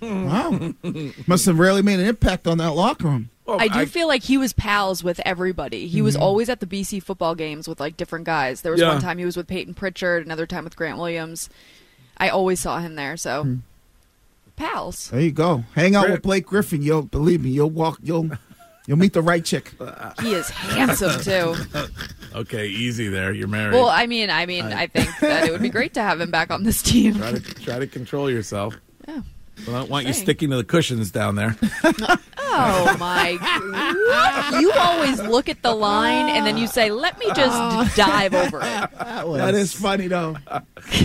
Wow. 0.00 0.74
Must 1.26 1.46
have 1.46 1.58
really 1.58 1.82
made 1.82 1.98
an 1.98 2.06
impact 2.06 2.46
on 2.46 2.58
that 2.58 2.72
locker 2.72 3.08
room. 3.08 3.30
Well, 3.46 3.60
I 3.60 3.68
do 3.68 3.86
feel 3.86 4.08
like 4.08 4.24
he 4.24 4.38
was 4.38 4.52
pals 4.52 5.04
with 5.04 5.20
everybody. 5.24 5.86
He 5.86 6.02
was 6.02 6.14
mm-hmm. 6.14 6.22
always 6.24 6.48
at 6.48 6.60
the 6.60 6.66
BC 6.66 7.02
football 7.02 7.34
games 7.34 7.68
with 7.68 7.78
like 7.78 7.96
different 7.96 8.24
guys. 8.24 8.62
There 8.62 8.72
was 8.72 8.80
Yeah. 8.80 8.88
one 8.88 9.00
time 9.00 9.18
he 9.18 9.24
was 9.24 9.36
with 9.36 9.46
Payton 9.46 9.74
Pritchard, 9.74 10.26
another 10.26 10.46
time 10.46 10.64
with 10.64 10.76
Grant 10.76 10.98
Williams. 10.98 11.48
I 12.18 12.28
always 12.28 12.58
saw 12.58 12.80
him 12.80 12.96
there, 12.96 13.16
so 13.16 13.44
hmm. 13.44 13.54
pals. 14.56 15.10
There 15.10 15.20
you 15.20 15.32
go. 15.32 15.64
Hang 15.74 15.94
out 15.94 16.06
Great. 16.06 16.12
with 16.14 16.22
Blake 16.22 16.46
Griffin. 16.46 16.82
You'll 16.82 17.02
believe 17.02 17.42
me. 17.42 17.50
You'll 17.50 17.70
walk. 17.70 17.98
You'll 18.02 18.30
you'll 18.86 18.98
meet 18.98 19.12
the 19.12 19.22
right 19.22 19.44
chick. 19.44 19.72
He 20.20 20.32
is 20.32 20.50
handsome 20.50 21.20
too. 21.20 21.54
Okay, 22.34 22.66
easy 22.66 23.08
there. 23.08 23.32
You're 23.32 23.48
married. 23.48 23.72
Well, 23.72 23.88
I 23.88 24.06
mean, 24.06 24.28
I 24.28 24.44
mean, 24.44 24.66
I 24.66 24.88
think 24.88 25.08
that 25.20 25.48
it 25.48 25.52
would 25.52 25.62
be 25.62 25.70
great 25.70 25.94
to 25.94 26.02
have 26.02 26.20
him 26.20 26.30
back 26.30 26.50
on 26.50 26.64
this 26.64 26.82
team. 26.82 27.14
try 27.14 27.32
to 27.32 27.40
try 27.40 27.78
to 27.78 27.86
control 27.86 28.30
yourself. 28.30 28.76
Yeah. 29.08 29.22
I 29.62 29.64
don't 29.64 29.88
want 29.88 30.06
you 30.06 30.12
Saying. 30.12 30.24
sticking 30.24 30.50
to 30.50 30.56
the 30.56 30.64
cushions 30.64 31.10
down 31.10 31.36
there. 31.36 31.56
Oh 32.48 32.96
my! 33.00 33.36
What? 33.40 34.60
You 34.62 34.72
always 34.72 35.20
look 35.22 35.48
at 35.48 35.62
the 35.62 35.74
line 35.74 36.28
and 36.28 36.46
then 36.46 36.56
you 36.56 36.66
say, 36.66 36.90
"Let 36.90 37.18
me 37.18 37.26
just 37.34 37.96
dive 37.96 38.34
over 38.34 38.60
it." 38.62 38.90
That 39.36 39.54
is 39.54 39.72
funny 39.72 40.08
though. 40.08 40.36
All 40.50 40.62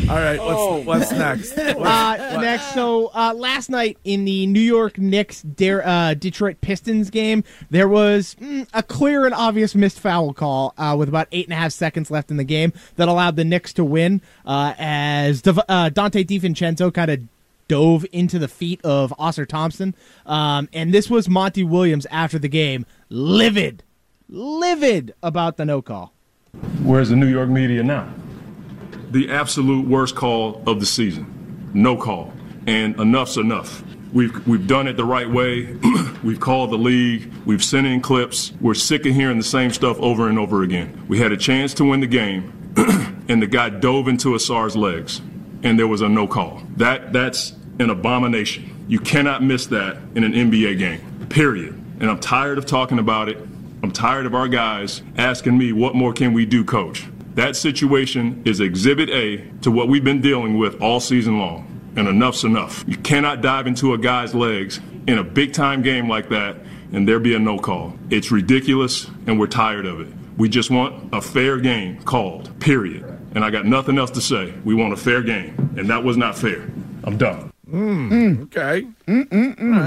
right, 0.07 0.39
what's 0.39 0.85
what's 0.85 1.11
next? 1.11 1.55
What's- 1.57 1.79
Uh, 2.21 2.39
next, 2.41 2.73
so 2.73 3.07
uh, 3.13 3.33
last 3.35 3.69
night 3.69 3.97
in 4.03 4.25
the 4.25 4.45
New 4.47 4.59
York 4.61 4.97
Knicks 4.97 5.41
Der- 5.41 5.83
uh, 5.83 6.13
Detroit 6.13 6.61
Pistons 6.61 7.09
game, 7.09 7.43
there 7.69 7.87
was 7.87 8.35
mm, 8.39 8.67
a 8.73 8.83
clear 8.83 9.25
and 9.25 9.33
obvious 9.33 9.75
missed 9.75 9.99
foul 9.99 10.33
call 10.33 10.73
uh, 10.77 10.95
with 10.97 11.09
about 11.09 11.27
eight 11.31 11.45
and 11.47 11.53
a 11.53 11.57
half 11.57 11.71
seconds 11.71 12.11
left 12.11 12.31
in 12.31 12.37
the 12.37 12.43
game 12.43 12.73
that 12.95 13.07
allowed 13.07 13.35
the 13.35 13.45
Knicks 13.45 13.73
to 13.73 13.83
win 13.83 14.21
uh, 14.45 14.73
as 14.77 15.41
Dev- 15.41 15.59
uh, 15.59 15.89
Donte 15.89 16.25
DiVincenzo 16.25 16.93
kind 16.93 17.11
of 17.11 17.21
dove 17.71 18.05
into 18.11 18.37
the 18.37 18.49
feet 18.49 18.81
of 18.83 19.13
Ausar 19.17 19.47
Thompson. 19.47 19.95
Um, 20.25 20.67
and 20.73 20.93
this 20.93 21.09
was 21.09 21.29
Monty 21.29 21.63
Williams 21.63 22.05
after 22.11 22.37
the 22.37 22.49
game, 22.49 22.85
livid, 23.07 23.81
livid 24.27 25.13
about 25.23 25.55
the 25.55 25.63
no 25.63 25.81
call. 25.81 26.13
Where's 26.83 27.07
the 27.07 27.15
New 27.15 27.29
York 27.29 27.47
media 27.47 27.81
now? 27.81 28.13
The 29.11 29.31
absolute 29.31 29.87
worst 29.87 30.17
call 30.17 30.61
of 30.67 30.81
the 30.81 30.85
season. 30.85 31.71
No 31.73 31.95
call. 31.95 32.33
And 32.67 32.99
enough's 32.99 33.37
enough. 33.37 33.85
We've, 34.11 34.45
we've 34.45 34.67
done 34.67 34.89
it 34.89 34.97
the 34.97 35.05
right 35.05 35.29
way. 35.31 35.73
we've 36.25 36.41
called 36.41 36.71
the 36.71 36.77
league. 36.77 37.31
We've 37.45 37.63
sent 37.63 37.87
in 37.87 38.01
clips. 38.01 38.51
We're 38.59 38.73
sick 38.73 39.05
of 39.05 39.15
hearing 39.15 39.37
the 39.37 39.45
same 39.45 39.71
stuff 39.71 39.97
over 40.01 40.27
and 40.27 40.37
over 40.37 40.61
again. 40.61 41.05
We 41.07 41.19
had 41.19 41.31
a 41.31 41.37
chance 41.37 41.73
to 41.75 41.85
win 41.85 42.01
the 42.01 42.07
game, 42.07 42.51
and 43.29 43.41
the 43.41 43.47
guy 43.47 43.69
dove 43.69 44.09
into 44.09 44.29
Ausar's 44.31 44.75
legs, 44.75 45.21
and 45.63 45.79
there 45.79 45.87
was 45.87 46.01
a 46.01 46.09
no 46.09 46.27
call. 46.27 46.61
That 46.75 47.13
That's 47.13 47.53
an 47.81 47.89
abomination. 47.89 48.85
You 48.87 48.99
cannot 48.99 49.43
miss 49.43 49.65
that 49.67 49.97
in 50.15 50.23
an 50.23 50.33
NBA 50.33 50.77
game, 50.77 51.27
period. 51.29 51.73
And 51.99 52.09
I'm 52.09 52.19
tired 52.19 52.57
of 52.57 52.65
talking 52.65 52.99
about 52.99 53.29
it. 53.29 53.37
I'm 53.83 53.91
tired 53.91 54.25
of 54.25 54.35
our 54.35 54.47
guys 54.47 55.01
asking 55.17 55.57
me, 55.57 55.73
what 55.73 55.95
more 55.95 56.13
can 56.13 56.33
we 56.33 56.45
do, 56.45 56.63
coach? 56.63 57.07
That 57.35 57.55
situation 57.55 58.41
is 58.45 58.59
exhibit 58.59 59.09
A 59.09 59.37
to 59.61 59.71
what 59.71 59.87
we've 59.87 60.03
been 60.03 60.21
dealing 60.21 60.57
with 60.57 60.81
all 60.81 60.99
season 60.99 61.39
long. 61.39 61.67
And 61.95 62.07
enough's 62.07 62.43
enough. 62.43 62.85
You 62.87 62.97
cannot 62.97 63.41
dive 63.41 63.67
into 63.67 63.93
a 63.93 63.97
guy's 63.97 64.33
legs 64.33 64.79
in 65.07 65.17
a 65.17 65.23
big 65.23 65.53
time 65.53 65.81
game 65.81 66.07
like 66.07 66.29
that 66.29 66.57
and 66.93 67.07
there 67.07 67.19
be 67.19 67.33
a 67.35 67.39
no 67.39 67.57
call. 67.57 67.93
It's 68.09 68.31
ridiculous 68.31 69.07
and 69.27 69.39
we're 69.39 69.47
tired 69.47 69.85
of 69.85 70.01
it. 70.01 70.07
We 70.37 70.49
just 70.49 70.69
want 70.69 71.13
a 71.13 71.21
fair 71.21 71.57
game 71.57 72.01
called, 72.03 72.59
period. 72.59 73.03
And 73.33 73.45
I 73.45 73.49
got 73.49 73.65
nothing 73.65 73.97
else 73.97 74.11
to 74.11 74.21
say. 74.21 74.53
We 74.65 74.73
want 74.73 74.93
a 74.93 74.97
fair 74.97 75.21
game. 75.21 75.73
And 75.77 75.89
that 75.89 76.03
was 76.03 76.17
not 76.17 76.37
fair. 76.37 76.61
I'm 77.03 77.17
done. 77.17 77.50
Hmm, 77.71 78.09
hmm. 78.09 78.13
Mm, 78.13 78.41
okay. 78.43 78.87
Mm-mm-mm. 79.07 79.73
All 79.75 79.79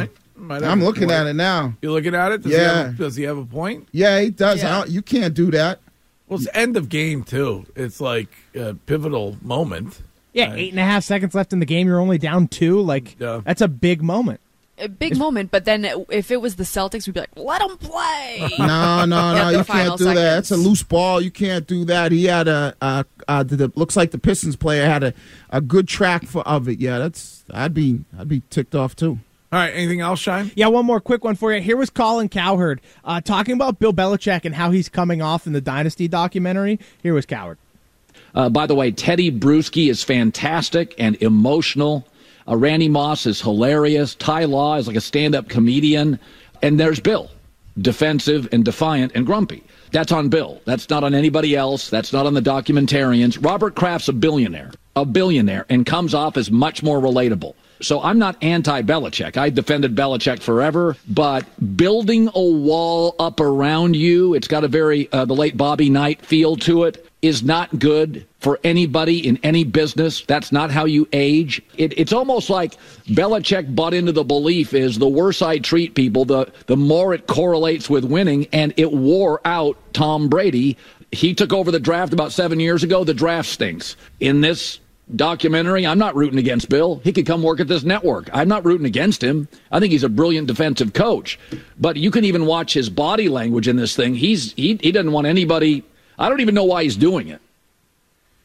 right. 0.47 0.62
I'm 0.62 0.83
looking 0.83 1.09
point. 1.09 1.12
at 1.12 1.26
it 1.26 1.35
now. 1.35 1.75
You're 1.83 1.93
looking 1.93 2.14
at 2.14 2.33
it? 2.33 2.43
Does 2.43 2.53
He 2.53 2.59
Yeah. 2.59 2.75
have 2.85 2.95
a, 2.95 2.97
does 2.99 3.17
he 3.17 3.23
have 3.25 3.38
a 3.38 3.45
point? 3.45 3.88
Yeah, 3.93 4.21
he 4.21 4.31
does. 4.31 4.62
Yeah. 4.62 4.76
I 4.76 4.81
don't- 4.81 4.91
you 4.91 5.03
can't 5.03 5.35
do 5.35 5.50
that. 5.53 5.81
Well, 6.29 6.38
it's 6.38 6.49
end 6.55 6.76
of 6.76 6.88
game 6.88 7.23
too. 7.23 7.67
It's 7.76 8.00
like 8.00 8.29
a 8.55 8.75
pivotal 8.75 9.37
moment. 9.43 10.00
Yeah, 10.33 10.53
eight 10.55 10.71
and 10.73 10.81
a 10.81 10.85
half 10.85 11.05
seconds 11.05 11.35
left 11.35 11.53
in 11.53 11.61
the 11.61 11.67
game. 11.67 11.87
You're 11.87 12.00
only 12.00 12.19
down 12.19 12.49
two. 12.49 12.81
Like 12.81 13.17
that's 13.19 13.61
a 13.61 13.69
big 13.69 14.03
moment. 14.03 14.41
A 14.76 14.88
big 14.88 15.16
moment, 15.16 15.52
but 15.52 15.64
then 15.64 15.88
if 16.09 16.33
it 16.33 16.40
was 16.40 16.57
the 16.57 16.64
Celtics, 16.64 17.07
we'd 17.07 17.12
be 17.12 17.21
like, 17.21 17.31
"Let 17.37 17.61
them 17.61 17.76
play." 17.78 18.50
No, 18.59 19.04
no, 19.04 19.35
no. 19.35 19.50
You 19.50 19.64
can't 19.64 19.97
do 19.97 20.07
that. 20.07 20.14
That's 20.14 20.50
a 20.50 20.57
loose 20.57 20.83
ball. 20.83 21.21
You 21.21 21.31
can't 21.31 21.66
do 21.66 21.85
that. 21.85 22.11
He 22.11 22.25
had 22.25 22.49
a, 22.49 22.75
a, 22.81 23.04
a 23.28 23.45
the, 23.45 23.71
looks 23.76 23.97
like 23.97 24.11
the 24.11 24.19
Pistons 24.19 24.57
player 24.57 24.87
had 24.87 25.04
a, 25.04 25.14
a 25.50 25.61
good 25.61 25.87
track 25.87 26.26
for 26.26 26.43
of 26.43 26.69
it. 26.69 26.81
Yeah, 26.81 26.99
that's 26.99 27.45
I'd 27.52 27.73
be 27.73 28.04
I'd 28.19 28.28
be 28.28 28.43
ticked 28.50 28.75
off 28.75 28.97
too. 28.97 29.21
All 29.52 29.61
right, 29.61 29.71
anything 29.71 30.00
else, 30.00 30.19
Shine? 30.19 30.50
Yeah, 30.57 30.66
one 30.66 30.85
more 30.85 31.00
quick 31.00 31.23
one 31.23 31.37
for 31.37 31.52
you. 31.52 31.61
Here 31.61 31.76
was 31.76 31.88
Colin 31.88 32.28
Cowherd 32.28 32.81
uh, 33.04 33.21
talking 33.21 33.54
about 33.54 33.78
Bill 33.78 33.93
Belichick 33.93 34.45
and 34.45 34.52
how 34.52 34.73
he's 34.73 34.88
coming 34.88 35.23
off 35.23 35.47
in 35.47 35.52
the 35.52 35.61
Dynasty 35.61 36.09
documentary. 36.09 36.81
Here 37.04 37.14
was 37.14 37.25
Cowherd. 37.25 37.59
Uh, 38.35 38.49
by 38.49 38.66
the 38.66 38.75
way, 38.75 38.90
Tedy 38.90 39.31
Bruschi 39.31 39.88
is 39.88 40.02
fantastic 40.02 40.93
and 40.99 41.14
emotional. 41.23 42.04
Uh, 42.48 42.56
Randy 42.56 42.88
Moss 42.88 43.26
is 43.26 43.40
hilarious. 43.40 44.14
Ty 44.14 44.44
Law 44.44 44.76
is 44.76 44.86
like 44.86 44.96
a 44.96 45.00
stand 45.00 45.34
up 45.34 45.48
comedian. 45.48 46.18
And 46.62 46.78
there's 46.78 47.00
Bill, 47.00 47.30
defensive 47.78 48.48
and 48.52 48.64
defiant 48.64 49.12
and 49.14 49.26
grumpy. 49.26 49.62
That's 49.92 50.12
on 50.12 50.28
Bill. 50.28 50.60
That's 50.64 50.90
not 50.90 51.04
on 51.04 51.14
anybody 51.14 51.54
else. 51.54 51.88
That's 51.88 52.12
not 52.12 52.26
on 52.26 52.34
the 52.34 52.42
documentarians. 52.42 53.44
Robert 53.44 53.76
Kraft's 53.76 54.08
a 54.08 54.12
billionaire, 54.12 54.72
a 54.96 55.04
billionaire, 55.04 55.66
and 55.68 55.86
comes 55.86 56.14
off 56.14 56.36
as 56.36 56.50
much 56.50 56.82
more 56.82 56.98
relatable. 56.98 57.54
So 57.80 58.00
I'm 58.00 58.18
not 58.18 58.42
anti 58.42 58.82
Belichick. 58.82 59.36
I 59.36 59.50
defended 59.50 59.94
Belichick 59.94 60.40
forever, 60.40 60.96
but 61.08 61.44
building 61.76 62.28
a 62.34 62.42
wall 62.42 63.14
up 63.18 63.40
around 63.40 63.94
you, 63.94 64.34
it's 64.34 64.48
got 64.48 64.64
a 64.64 64.68
very, 64.68 65.10
uh, 65.12 65.24
the 65.24 65.34
late 65.34 65.56
Bobby 65.56 65.90
Knight 65.90 66.24
feel 66.24 66.56
to 66.56 66.84
it, 66.84 67.06
is 67.25 67.43
not 67.43 67.78
good 67.78 68.26
for 68.38 68.61
anybody 68.64 69.26
in 69.26 69.38
any 69.43 69.64
business. 69.64 70.21
That's 70.26 70.52
not 70.52 70.71
how 70.71 70.85
you 70.85 71.09
age. 71.14 71.62
It, 71.78 71.99
it's 71.99 72.12
almost 72.12 72.50
like 72.50 72.76
Belichick 73.07 73.75
bought 73.75 73.95
into 73.95 74.12
the 74.12 74.25
belief 74.25 74.75
is 74.75 74.99
the 74.99 75.09
worse 75.09 75.40
I 75.40 75.57
treat 75.57 75.95
people, 75.95 76.26
the, 76.26 76.52
the 76.66 76.76
more 76.76 77.14
it 77.14 77.26
correlates 77.26 77.88
with 77.88 78.04
winning, 78.04 78.47
and 78.52 78.75
it 78.76 78.93
wore 78.93 79.40
out 79.47 79.78
Tom 79.95 80.28
Brady. 80.28 80.76
He 81.12 81.33
took 81.33 81.54
over 81.54 81.71
the 81.71 81.81
draft 81.81 82.12
about 82.12 82.31
seven 82.31 82.61
years 82.61 82.83
ago. 82.83 83.04
The 83.04 83.14
draft 83.14 83.49
stinks. 83.49 83.97
In 84.21 84.43
this 84.43 84.81
documentary, 85.16 85.87
I'm 85.87 85.99
not 85.99 86.14
rooting 86.14 86.38
against 86.38 86.69
Bill. 86.69 87.00
He 87.04 87.12
could 87.14 87.25
come 87.25 87.43
work 87.43 87.59
at 87.59 87.69
this 87.69 87.85
network. 87.85 88.28
I'm 88.35 88.49
not 88.49 88.66
rooting 88.66 88.87
against 88.87 89.25
him. 89.25 89.49
I 89.73 89.81
think 89.81 89.93
he's 89.93 90.04
a 90.04 90.11
brilliant 90.11 90.47
defensive 90.47 90.93
coach. 90.93 91.38
But 91.81 91.97
you 91.97 92.11
can 92.11 92.26
even 92.26 92.45
watch 92.45 92.75
his 92.75 92.90
body 92.90 93.31
language 93.31 93.66
in 93.66 93.76
this 93.76 93.97
thing. 93.97 94.14
He's 94.14 94.52
he, 94.52 94.78
he 94.83 94.93
doesn't 94.93 95.12
want 95.12 95.26
anybody. 95.26 95.85
I 96.18 96.28
don't 96.28 96.40
even 96.40 96.54
know 96.54 96.64
why 96.64 96.85
he's 96.85 96.97
doing 96.97 97.28
it. 97.28 97.40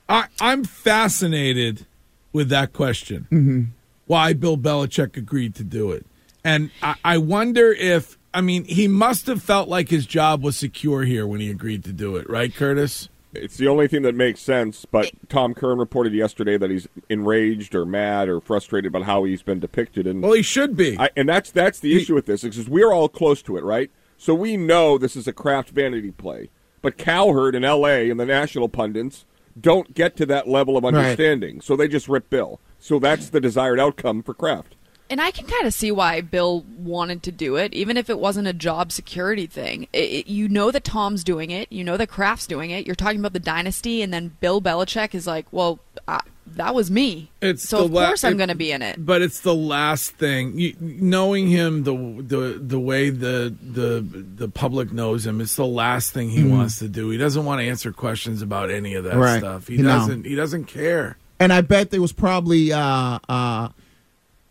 I, 0.08 0.26
I'm 0.40 0.64
fascinated 0.64 1.86
with 2.34 2.50
that 2.50 2.74
question. 2.74 3.28
Mm-hmm. 3.32 3.64
Why 4.08 4.34
Bill 4.34 4.58
Belichick 4.58 5.18
agreed 5.18 5.54
to 5.56 5.64
do 5.64 5.92
it. 5.92 6.06
And 6.44 6.72
I, 6.82 6.96
I 7.04 7.18
wonder 7.18 7.72
if, 7.72 8.18
I 8.34 8.42
mean, 8.42 8.64
he 8.66 8.88
must 8.88 9.28
have 9.28 9.44
felt 9.44 9.70
like 9.70 9.90
his 9.90 10.06
job 10.06 10.44
was 10.44 10.58
secure 10.58 11.04
here 11.04 11.28
when 11.28 11.40
he 11.40 11.52
agreed 11.52 11.84
to 11.84 11.94
do 11.94 12.16
it, 12.16 12.30
right, 12.30 12.54
Curtis? 12.54 13.10
It's 13.34 13.58
the 13.58 13.68
only 13.68 13.88
thing 13.88 14.02
that 14.04 14.16
makes 14.16 14.42
sense. 14.42 14.86
But 14.86 15.12
Tom 15.30 15.54
Curran 15.54 15.78
reported 15.78 16.14
yesterday 16.14 16.58
that 16.58 16.72
he's 16.72 16.88
enraged 17.10 17.76
or 17.76 17.86
mad 17.86 18.28
or 18.28 18.42
frustrated 18.42 18.90
about 18.90 19.04
how 19.04 19.24
he's 19.24 19.44
been 19.44 19.60
depicted. 19.60 20.08
And 20.08 20.24
well, 20.24 20.34
he 20.34 20.42
should 20.42 20.76
be. 20.76 20.98
I, 20.98 21.10
and 21.16 21.30
that's 21.30 21.52
that's 21.52 21.80
the 21.80 21.96
issue 21.96 22.16
with 22.16 22.26
this 22.26 22.42
because 22.42 22.68
we're 22.68 22.92
all 22.92 23.10
close 23.10 23.44
to 23.44 23.58
it, 23.58 23.64
right? 23.64 23.92
So 24.18 24.34
we 24.34 24.58
know 24.58 24.98
this 24.98 25.16
is 25.16 25.28
a 25.28 25.34
Kraft 25.34 25.70
vanity 25.70 26.12
play. 26.12 26.50
But 26.82 26.98
Cowherd 26.98 27.56
in 27.56 27.64
L.A. 27.66 28.10
and 28.10 28.20
the 28.20 28.26
national 28.26 28.70
pundits 28.70 29.26
don't 29.60 29.94
get 29.94 30.16
to 30.18 30.26
that 30.28 30.48
level 30.48 30.78
of 30.78 30.84
Right. 30.84 30.94
understanding, 30.96 31.60
so 31.62 31.76
they 31.76 31.88
just 31.88 32.08
rip 32.08 32.30
Bill. 32.30 32.60
So 32.80 33.00
that's 33.00 33.30
the 33.30 33.42
desired 33.42 33.80
outcome 33.80 34.24
for 34.24 34.34
Kraft. 34.34 34.76
And 35.12 35.20
I 35.20 35.32
can 35.32 35.48
kind 35.48 35.66
of 35.66 35.74
see 35.74 35.92
why 35.92 36.22
Bill 36.22 36.64
wanted 36.78 37.24
to 37.24 37.32
do 37.32 37.56
it, 37.56 37.74
even 37.74 37.98
if 37.98 38.10
it 38.12 38.20
wasn't 38.20 38.48
a 38.48 38.54
job 38.54 38.92
security 38.92 39.48
thing. 39.48 39.88
It, 39.92 39.98
it- 40.12 40.28
you 40.28 40.48
know 40.48 40.70
that 40.72 40.84
Tom's 40.84 41.24
doing 41.24 41.50
it, 41.52 41.70
you 41.72 41.84
know 41.84 41.98
that 41.98 42.10
Kraft's 42.10 42.46
doing 42.48 42.70
it. 42.70 42.86
You're 42.86 42.96
talking 42.96 43.20
about 43.20 43.34
the 43.34 43.40
dynasty, 43.40 44.02
and 44.04 44.14
then 44.14 44.38
Bill 44.40 44.62
Belichick 44.62 45.16
is 45.16 45.26
like, 45.26 45.48
"Well, 45.52 45.80
uh, 46.08 46.20
that 46.56 46.74
was 46.76 46.90
me, 46.92 47.30
It's 47.42 47.68
so 47.68 47.86
of 47.86 47.92
la- 47.92 48.06
course 48.08 48.24
I'm 48.24 48.38
going 48.38 48.50
to 48.50 48.56
be 48.56 48.72
in 48.72 48.82
it." 48.82 49.04
But 49.06 49.22
it's 49.22 49.42
the 49.42 49.56
last 49.56 50.12
thing. 50.14 50.58
You, 50.60 50.76
knowing 50.80 51.48
him 51.48 51.84
the 51.84 51.94
the 52.26 52.60
the 52.62 52.80
way 52.80 53.10
the 53.10 53.54
the 53.62 54.02
the 54.36 54.48
public 54.50 54.92
knows 54.92 55.26
him, 55.26 55.42
it's 55.42 55.56
the 55.56 55.66
last 55.66 56.12
thing 56.12 56.30
he 56.30 56.42
Mhm. 56.44 56.52
wants 56.52 56.80
to 56.80 56.88
do. 56.88 57.10
He 57.10 57.18
doesn't 57.18 57.46
want 57.46 57.62
to 57.62 57.68
answer 57.68 57.92
questions 57.92 58.42
about 58.42 58.70
any 58.72 58.94
of 58.96 59.04
that 59.06 59.16
Right. 59.16 59.40
stuff. 59.40 59.68
He 59.68 59.78
No. 59.78 59.90
doesn't. 60.00 60.26
He 60.26 60.36
doesn't 60.36 60.66
care. 60.66 61.18
And 61.40 61.54
I 61.54 61.62
bet 61.62 61.92
there 61.92 62.02
was 62.02 62.12
probably 62.12 62.74
uh 62.74 63.20
uh 63.30 63.70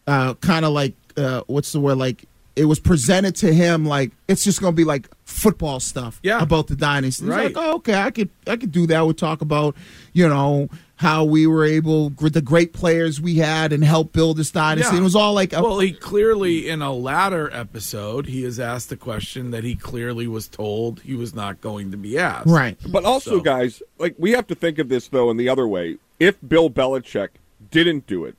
uh 0.07 0.35
kind 0.35 0.65
of 0.65 0.73
like 0.73 0.95
uh 1.17 1.43
what's 1.47 1.73
the 1.73 1.81
word 1.81 1.97
like 1.99 2.25
it 2.57 2.65
was 2.65 2.81
presented 2.81 3.37
to 3.37 3.53
him 3.53 3.85
like 3.87 4.11
it's 4.27 4.43
just 4.43 4.61
gonna 4.61 4.73
be 4.73 4.85
like 4.85 5.09
football 5.25 5.79
stuff 5.81 6.19
Yeah. 6.23 6.41
about 6.43 6.67
the 6.67 6.75
dynasty. 6.75 7.25
He's 7.25 7.31
Right. 7.31 7.55
like, 7.55 7.65
oh, 7.65 7.75
okay, 7.77 7.95
I 7.95 8.11
could 8.11 8.31
I 8.47 8.57
could 8.57 8.73
do 8.73 8.87
that. 8.89 9.03
We'll 9.05 9.15
talk 9.15 9.43
about, 9.43 9.77
you 10.13 10.27
know, 10.29 10.69
how 10.99 11.23
we 11.25 11.47
were 11.47 11.65
able 11.65 12.11
gr- 12.11 12.29
the 12.29 12.43
great 12.43 12.73
players 12.73 13.21
we 13.21 13.37
had 13.37 13.73
and 13.73 13.85
help 13.85 14.13
build 14.13 14.37
this 14.37 14.51
dynasty. 14.51 14.95
Yeah. 14.95 15.01
It 15.01 15.05
was 15.05 15.15
all 15.15 15.33
like 15.33 15.53
a, 15.53 15.63
well, 15.63 15.79
he 15.79 15.93
clearly 15.93 16.69
in 16.69 16.83
a 16.83 16.93
latter 16.93 17.49
episode 17.53 18.27
he 18.27 18.45
is 18.45 18.59
asked 18.59 18.91
a 18.91 18.97
question 18.97 19.53
that 19.53 19.63
he 19.63 19.77
clearly 19.77 20.27
was 20.27 20.49
told 20.49 21.01
he 21.01 21.15
was 21.15 21.35
not 21.35 21.61
going 21.61 21.93
to 21.93 21.97
be 21.97 22.19
asked. 22.19 22.49
Right, 22.49 22.77
but 22.89 23.05
also, 23.05 23.41
guys, 23.41 23.81
like 23.99 24.17
we 24.19 24.33
have 24.33 24.47
to 24.49 24.55
think 24.57 24.79
of 24.79 24.89
this 24.89 25.09
though 25.09 25.31
in 25.31 25.37
the 25.37 25.49
other 25.49 25.67
way. 25.69 25.99
If 26.19 26.37
Bill 26.47 26.69
Belichick 26.69 27.29
didn't 27.71 28.09
do 28.09 28.25
it, 28.25 28.35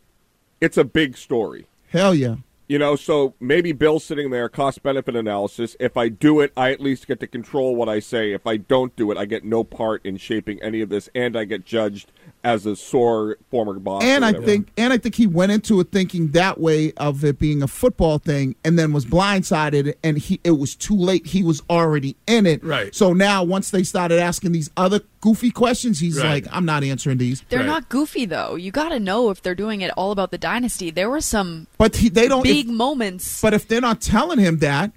it's 0.59 0.77
a 0.77 0.83
big 0.83 1.17
story. 1.17 1.65
hell 1.89 2.13
yeah. 2.13 2.35
You 2.69 2.77
know, 2.77 2.95
so 2.95 3.33
maybe 3.39 3.71
Bill's 3.71 4.03
sitting 4.03 4.29
there, 4.29 4.47
cost 4.47 4.83
benefit 4.83 5.15
analysis. 5.15 5.75
If 5.79 5.97
I 5.97 6.07
do 6.07 6.39
it, 6.39 6.53
I 6.55 6.71
at 6.71 6.79
least 6.79 7.07
get 7.07 7.19
to 7.21 7.25
control 7.25 7.75
what 7.75 7.89
I 7.89 7.99
say. 7.99 8.31
If 8.31 8.45
I 8.45 8.57
don't 8.57 8.95
do 8.95 9.09
it, 9.09 9.17
I 9.17 9.25
get 9.25 9.43
no 9.43 9.63
part 9.63 10.05
in 10.05 10.17
shaping 10.17 10.61
any 10.61 10.81
of 10.81 10.89
this, 10.89 11.09
and 11.15 11.35
I 11.35 11.45
get 11.45 11.65
judged 11.65 12.11
as 12.43 12.67
a 12.67 12.75
sore 12.75 13.37
former 13.49 13.79
boss. 13.79 14.03
And 14.03 14.23
I 14.23 14.33
think, 14.33 14.69
and 14.77 14.93
I 14.93 14.99
think 14.99 15.15
he 15.15 15.25
went 15.25 15.51
into 15.51 15.79
it 15.79 15.91
thinking 15.91 16.27
that 16.33 16.59
way 16.59 16.93
of 16.93 17.25
it 17.25 17.39
being 17.39 17.63
a 17.63 17.67
football 17.67 18.19
thing, 18.19 18.55
and 18.63 18.77
then 18.77 18.93
was 18.93 19.03
blindsided, 19.03 19.95
and 20.03 20.19
he 20.19 20.39
it 20.43 20.51
was 20.51 20.75
too 20.75 20.95
late. 20.95 21.25
He 21.25 21.41
was 21.41 21.63
already 21.71 22.17
in 22.27 22.45
it. 22.45 22.63
Right. 22.63 22.93
So 22.93 23.13
now, 23.13 23.43
once 23.43 23.71
they 23.71 23.81
started 23.81 24.19
asking 24.19 24.51
these 24.51 24.69
other 24.77 24.99
goofy 25.21 25.51
questions, 25.51 25.99
he's 25.99 26.17
Right. 26.17 26.43
like, 26.43 26.47
"I'm 26.51 26.65
not 26.65 26.83
answering 26.83 27.17
these." 27.17 27.43
They're 27.49 27.63
not 27.63 27.89
goofy 27.89 28.25
though. 28.25 28.55
You 28.55 28.71
got 28.71 28.89
to 28.89 28.99
know 28.99 29.29
if 29.29 29.41
they're 29.41 29.55
doing 29.55 29.81
it 29.81 29.91
all 29.97 30.11
about 30.11 30.31
the 30.31 30.37
dynasty. 30.37 30.91
There 30.91 31.09
were 31.09 31.21
some 31.21 31.67
But 31.77 31.95
he, 31.97 32.09
they 32.09 32.27
don't. 32.27 32.43
big 32.43 32.67
if- 32.67 32.71
moments. 32.73 33.41
but 33.41 33.53
if 33.53 33.67
they're 33.67 33.81
not 33.81 34.01
telling 34.01 34.39
him 34.39 34.59
that, 34.59 34.91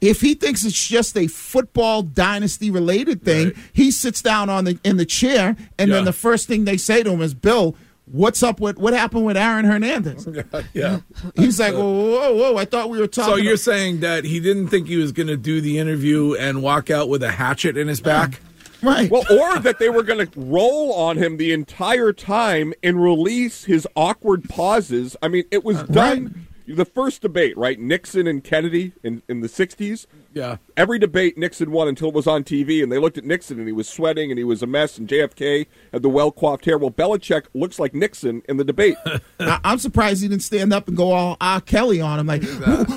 if 0.00 0.20
he 0.20 0.34
thinks 0.34 0.64
it's 0.64 0.86
just 0.86 1.16
a 1.16 1.26
football 1.26 2.02
dynasty 2.02 2.70
related 2.70 3.22
thing, 3.24 3.52
he 3.72 3.90
sits 3.90 4.20
down 4.20 4.50
on 4.50 4.64
the 4.64 4.78
in 4.84 4.98
the 4.98 5.06
chair, 5.06 5.56
and 5.78 5.88
Yeah. 5.88 5.96
then 5.96 6.04
the 6.04 6.12
first 6.12 6.46
thing 6.46 6.64
they 6.64 6.76
say 6.76 7.02
to 7.02 7.10
him 7.10 7.22
is, 7.22 7.34
"Bill." 7.34 7.74
What's 8.12 8.40
up 8.44 8.60
with 8.60 8.78
what 8.78 8.94
happened 8.94 9.24
with 9.24 9.36
Aaron 9.36 9.64
Hernandez? 9.64 10.28
yeah. 10.72 11.00
He's 11.36 11.58
like, 11.58 11.74
whoa, 11.74 11.82
whoa, 11.82 12.34
whoa! 12.36 12.56
I 12.56 12.64
thought 12.64 12.88
we 12.88 13.00
were 13.00 13.08
talking. 13.08 13.32
So 13.34 13.36
you're 13.36 13.56
saying 13.56 13.98
that 13.98 14.22
he 14.24 14.38
didn't 14.38 14.68
think 14.68 14.86
he 14.86 14.96
was 14.96 15.10
going 15.10 15.26
to 15.26 15.36
do 15.36 15.60
the 15.60 15.78
interview 15.78 16.34
and 16.34 16.62
walk 16.62 16.88
out 16.88 17.08
with 17.08 17.24
a 17.24 17.32
hatchet 17.32 17.76
in 17.76 17.88
his 17.88 18.00
back? 18.00 18.40
Right. 18.82 19.10
Well, 19.10 19.24
or 19.30 19.58
that 19.58 19.78
they 19.78 19.88
were 19.88 20.02
going 20.02 20.26
to 20.26 20.40
roll 20.40 20.92
on 20.92 21.16
him 21.16 21.36
the 21.36 21.52
entire 21.52 22.12
time 22.12 22.74
and 22.82 23.02
release 23.02 23.64
his 23.64 23.86
awkward 23.96 24.48
pauses. 24.48 25.16
I 25.22 25.28
mean, 25.28 25.44
it 25.50 25.64
was 25.64 25.82
done. 25.84 26.45
The 26.66 26.84
first 26.84 27.22
debate, 27.22 27.56
right? 27.56 27.78
Nixon 27.78 28.26
and 28.26 28.42
Kennedy 28.42 28.92
in, 29.02 29.22
in 29.28 29.40
the 29.40 29.48
60s. 29.48 30.06
Yeah. 30.32 30.56
Every 30.76 30.98
debate 30.98 31.38
Nixon 31.38 31.70
won 31.70 31.88
until 31.88 32.08
it 32.08 32.14
was 32.14 32.26
on 32.26 32.44
TV, 32.44 32.82
and 32.82 32.90
they 32.90 32.98
looked 32.98 33.16
at 33.16 33.24
Nixon 33.24 33.58
and 33.58 33.66
he 33.66 33.72
was 33.72 33.88
sweating 33.88 34.30
and 34.30 34.38
he 34.38 34.44
was 34.44 34.62
a 34.62 34.66
mess, 34.66 34.98
and 34.98 35.08
JFK 35.08 35.66
had 35.92 36.02
the 36.02 36.08
well 36.08 36.30
coiffed 36.30 36.64
hair. 36.64 36.76
Well, 36.76 36.90
Belichick 36.90 37.46
looks 37.54 37.78
like 37.78 37.94
Nixon 37.94 38.42
in 38.48 38.56
the 38.56 38.64
debate. 38.64 38.96
I, 39.40 39.60
I'm 39.64 39.78
surprised 39.78 40.22
he 40.22 40.28
didn't 40.28 40.42
stand 40.42 40.72
up 40.72 40.88
and 40.88 40.96
go 40.96 41.12
all 41.12 41.36
R. 41.40 41.60
Kelly 41.60 42.00
on 42.00 42.18
him, 42.18 42.26
like, 42.26 42.44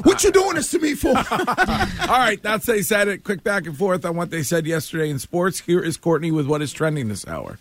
"What 0.04 0.24
you 0.24 0.32
doing 0.32 0.56
this 0.56 0.72
to 0.72 0.80
me 0.80 0.96
for?" 0.96 1.16
All 2.10 2.18
right, 2.18 2.40
that's 2.42 2.66
they 2.66 2.82
said 2.82 3.08
it. 3.08 3.24
Quick 3.24 3.44
back 3.44 3.66
and 3.66 3.78
forth 3.78 4.04
on 4.04 4.16
what 4.16 4.32
they 4.32 4.44
said 4.44 4.66
yesterday 4.66 5.10
in 5.10 5.20
sports. 5.20 5.60
Here 5.60 5.80
is 5.80 5.98
Courtney 5.98 6.32
with 6.32 6.48
what 6.48 6.62
is 6.62 6.74
trending 6.74 7.08
this 7.08 7.28
hour. 7.28 7.60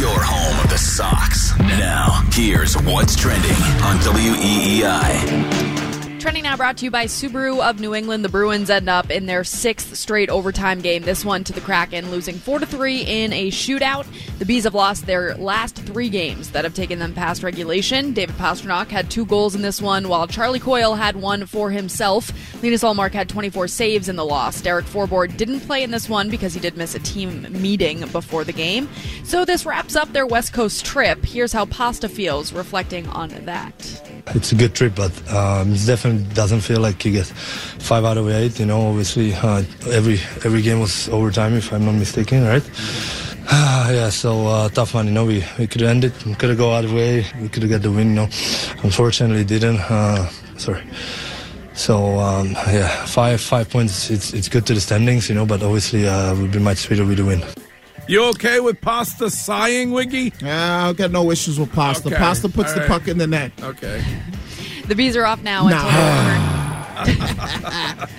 Your 0.00 0.18
home 0.18 0.64
of 0.64 0.70
the 0.70 0.78
Sox. 0.78 1.54
Now, 1.58 2.26
here's 2.32 2.74
what's 2.74 3.14
trending 3.14 3.50
on 3.84 3.98
WEEI. 3.98 5.69
Trending 6.20 6.42
now 6.42 6.54
brought 6.54 6.76
to 6.76 6.84
you 6.84 6.90
by 6.90 7.06
Subaru 7.06 7.66
of 7.66 7.80
New 7.80 7.94
England. 7.94 8.22
The 8.22 8.28
Bruins 8.28 8.68
end 8.68 8.90
up 8.90 9.10
in 9.10 9.24
their 9.24 9.42
sixth 9.42 9.96
straight 9.96 10.28
overtime 10.28 10.82
game. 10.82 11.02
This 11.02 11.24
one 11.24 11.44
to 11.44 11.52
the 11.54 11.62
Kraken, 11.62 12.10
losing 12.10 12.36
four 12.36 12.58
to 12.58 12.66
three 12.66 13.00
in 13.00 13.32
a 13.32 13.50
shootout. 13.50 14.06
The 14.38 14.44
Bees 14.44 14.64
have 14.64 14.74
lost 14.74 15.06
their 15.06 15.34
last 15.36 15.76
three 15.76 16.10
games 16.10 16.50
that 16.50 16.64
have 16.64 16.74
taken 16.74 16.98
them 16.98 17.14
past 17.14 17.42
regulation. 17.42 18.12
David 18.12 18.34
Pastrnak 18.36 18.88
had 18.88 19.10
two 19.10 19.24
goals 19.24 19.54
in 19.54 19.62
this 19.62 19.80
one, 19.80 20.10
while 20.10 20.26
Charlie 20.26 20.60
Coyle 20.60 20.94
had 20.94 21.16
one 21.16 21.46
for 21.46 21.70
himself. 21.70 22.30
Linus 22.62 22.82
Ullmark 22.82 23.12
had 23.12 23.30
24 23.30 23.68
saves 23.68 24.10
in 24.10 24.16
the 24.16 24.24
loss. 24.24 24.60
Derek 24.60 24.84
Forbort 24.84 25.38
didn't 25.38 25.60
play 25.60 25.82
in 25.82 25.90
this 25.90 26.06
one 26.06 26.28
because 26.28 26.52
he 26.52 26.60
did 26.60 26.76
miss 26.76 26.94
a 26.94 26.98
team 26.98 27.46
meeting 27.62 28.06
before 28.08 28.44
the 28.44 28.52
game. 28.52 28.90
So 29.24 29.46
this 29.46 29.64
wraps 29.64 29.96
up 29.96 30.12
their 30.12 30.26
West 30.26 30.52
Coast 30.52 30.84
trip. 30.84 31.24
Here's 31.24 31.54
how 31.54 31.64
Pasta 31.64 32.10
feels 32.10 32.52
reflecting 32.52 33.08
on 33.08 33.30
that. 33.46 34.02
It's 34.34 34.52
a 34.52 34.54
good 34.54 34.74
trip, 34.74 34.94
but 34.94 35.12
um, 35.32 35.72
it 35.72 35.86
definitely 35.86 36.09
doesn't 36.18 36.60
feel 36.60 36.80
like 36.80 37.04
you 37.04 37.12
get 37.12 37.26
five 37.26 38.04
out 38.04 38.16
of 38.18 38.28
eight. 38.28 38.58
You 38.58 38.66
know, 38.66 38.88
obviously 38.88 39.34
uh, 39.34 39.62
every 39.90 40.18
every 40.44 40.62
game 40.62 40.80
was 40.80 41.08
overtime, 41.08 41.54
if 41.54 41.72
I'm 41.72 41.84
not 41.84 41.94
mistaken, 41.94 42.44
right? 42.44 42.62
yeah, 43.50 44.10
so 44.10 44.46
uh, 44.46 44.68
tough 44.68 44.94
one. 44.94 45.06
You 45.06 45.12
know, 45.12 45.24
we, 45.24 45.44
we 45.58 45.66
could 45.66 45.82
end 45.82 46.04
it, 46.04 46.24
we 46.24 46.34
could 46.34 46.50
have 46.50 46.58
go 46.58 46.72
out 46.72 46.84
of 46.84 46.92
way, 46.92 47.26
we 47.40 47.48
could 47.48 47.62
have 47.62 47.70
got 47.70 47.82
the 47.82 47.90
win. 47.90 48.10
You 48.10 48.14
know, 48.14 48.28
unfortunately 48.82 49.44
didn't. 49.44 49.80
Uh, 49.80 50.28
sorry. 50.56 50.82
So 51.74 52.18
um, 52.18 52.50
yeah, 52.68 52.88
five 53.06 53.40
five 53.40 53.70
points. 53.70 54.10
It's 54.10 54.32
it's 54.34 54.48
good 54.48 54.66
to 54.66 54.74
the 54.74 54.80
standings, 54.80 55.28
you 55.28 55.34
know, 55.34 55.46
but 55.46 55.62
obviously 55.62 56.06
uh, 56.06 56.34
would 56.36 56.52
be 56.52 56.58
much 56.58 56.78
sweeter 56.78 57.04
with 57.04 57.18
the 57.18 57.24
win. 57.24 57.42
You 58.06 58.24
okay 58.30 58.58
with 58.60 58.80
Pasta 58.80 59.30
sighing, 59.30 59.92
Wiggy? 59.92 60.32
Yeah, 60.42 60.88
I've 60.88 60.96
got 60.96 61.12
no 61.12 61.30
issues 61.30 61.60
with 61.60 61.72
Pasta. 61.72 62.08
Okay. 62.08 62.16
Pasta 62.16 62.48
puts 62.48 62.70
All 62.70 62.74
the 62.74 62.80
right. 62.80 62.88
puck 62.88 63.08
in 63.08 63.18
the 63.18 63.26
net. 63.26 63.52
Okay. 63.62 64.04
The 64.90 64.96
bees 64.96 65.16
are 65.16 65.24
off 65.24 65.40
now. 65.44 65.68
Until 65.68 65.88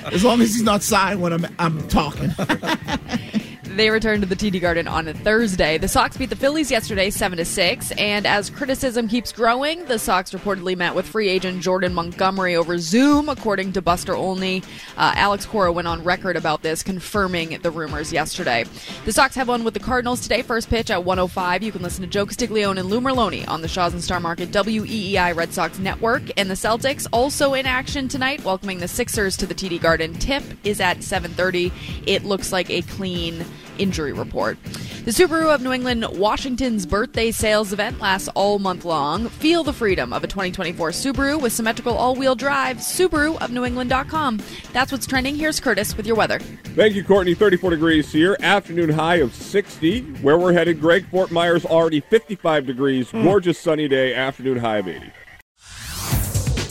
As 0.13 0.23
long 0.23 0.39
as 0.39 0.53
he's 0.53 0.63
not 0.63 0.81
sighing 0.81 1.19
when 1.19 1.34
I'm 1.34 1.45
I'm 1.60 1.86
talking. 1.89 2.31
They 3.75 3.89
return 3.89 4.19
to 4.19 4.27
the 4.27 4.36
TD 4.36 4.60
Garden 4.60 4.86
on 4.86 5.07
a 5.07 5.13
Thursday. 5.13 5.77
The 5.77 5.88
Sox 5.88 6.17
beat 6.17 6.29
the 6.29 6.36
Phillies 6.36 6.69
yesterday, 6.69 7.10
seven 7.10 7.38
to 7.38 7.45
six, 7.45 7.91
and 7.91 8.27
as 8.27 8.49
criticism 8.49 9.07
keeps 9.07 9.31
growing, 9.31 9.86
the 9.86 9.97
Sox 9.97 10.31
reportedly 10.31 10.75
met 10.75 10.93
with 10.93 11.05
free 11.05 11.29
agent 11.29 11.62
Jordan 11.62 11.93
Montgomery 11.93 12.53
over 12.57 12.77
Zoom, 12.77 13.29
according 13.29 13.71
to 13.71 13.81
Buster 13.81 14.13
Olney. 14.13 14.62
Uh, 14.97 15.13
Alex 15.15 15.45
Cora 15.45 15.71
went 15.71 15.88
on 15.88 16.03
record 16.03 16.36
about 16.36 16.63
this, 16.63 16.84
confirming 16.84 17.62
the 17.62 17.71
rumors 17.71 18.12
yesterday. 18.12 18.65
The 19.05 19.13
Sox 19.13 19.36
have 19.36 19.47
one 19.47 19.63
with 19.63 19.73
the 19.73 19.79
Cardinals 19.79 20.19
today, 20.19 20.41
first 20.41 20.69
pitch 20.69 20.91
at 20.91 21.05
105. 21.05 21.63
You 21.63 21.71
can 21.71 21.81
listen 21.81 22.01
to 22.01 22.10
Joe 22.10 22.25
Castiglione 22.25 22.77
and 22.77 22.89
Lou 22.89 22.99
Merloni 22.99 23.47
on 23.47 23.62
the 23.62 23.69
Shaws 23.69 23.93
and 23.93 24.03
Star 24.03 24.19
Market 24.19 24.51
WEEI 24.51 25.34
Red 25.34 25.53
Sox 25.53 25.79
Network, 25.79 26.23
and 26.36 26.49
the 26.49 26.55
Celtics 26.55 27.07
also 27.13 27.53
in 27.53 27.65
action 27.65 28.10
tonight, 28.10 28.43
welcoming 28.43 28.79
the 28.79 28.88
Sixers 28.89 29.38
to 29.38 29.45
the 29.45 29.55
TD 29.55 29.79
Garden. 29.79 30.13
Tip 30.15 30.43
is 30.65 30.81
at 30.81 30.97
7:30. 30.97 31.71
It 32.05 32.25
looks 32.25 32.51
like 32.51 32.69
a 32.69 32.81
clean 32.81 33.45
injury 33.81 34.13
report. 34.13 34.57
The 35.03 35.11
Subaru 35.11 35.53
of 35.53 35.61
New 35.61 35.71
England 35.71 36.05
Washington's 36.11 36.85
birthday 36.85 37.31
sales 37.31 37.73
event 37.73 37.99
lasts 37.99 38.29
all 38.35 38.59
month 38.59 38.85
long. 38.85 39.29
Feel 39.29 39.63
the 39.63 39.73
freedom 39.73 40.13
of 40.13 40.23
a 40.23 40.27
2024 40.27 40.91
Subaru 40.91 41.41
with 41.41 41.51
symmetrical 41.51 41.97
all-wheel 41.97 42.35
drive. 42.35 42.77
Subaru 42.77 43.41
of 43.41 43.49
NewEngland.com. 43.49 44.41
That's 44.73 44.91
what's 44.91 45.07
trending. 45.07 45.35
Here's 45.35 45.59
Curtis 45.59 45.97
with 45.97 46.05
your 46.05 46.15
weather. 46.15 46.37
Thank 46.75 46.93
you, 46.93 47.03
Courtney. 47.03 47.33
34 47.33 47.71
degrees 47.71 48.11
here. 48.11 48.37
Afternoon 48.41 48.89
high 48.89 49.15
of 49.15 49.33
60. 49.33 50.01
Where 50.21 50.37
we're 50.37 50.53
headed, 50.53 50.79
Greg, 50.79 51.07
Fort 51.09 51.31
Myers 51.31 51.65
already 51.65 52.01
55 52.01 52.67
degrees. 52.67 53.09
Hmm. 53.09 53.23
Gorgeous 53.23 53.57
sunny 53.57 53.87
day. 53.87 54.13
Afternoon 54.13 54.57
high 54.57 54.77
of 54.77 54.87
80. 54.87 55.11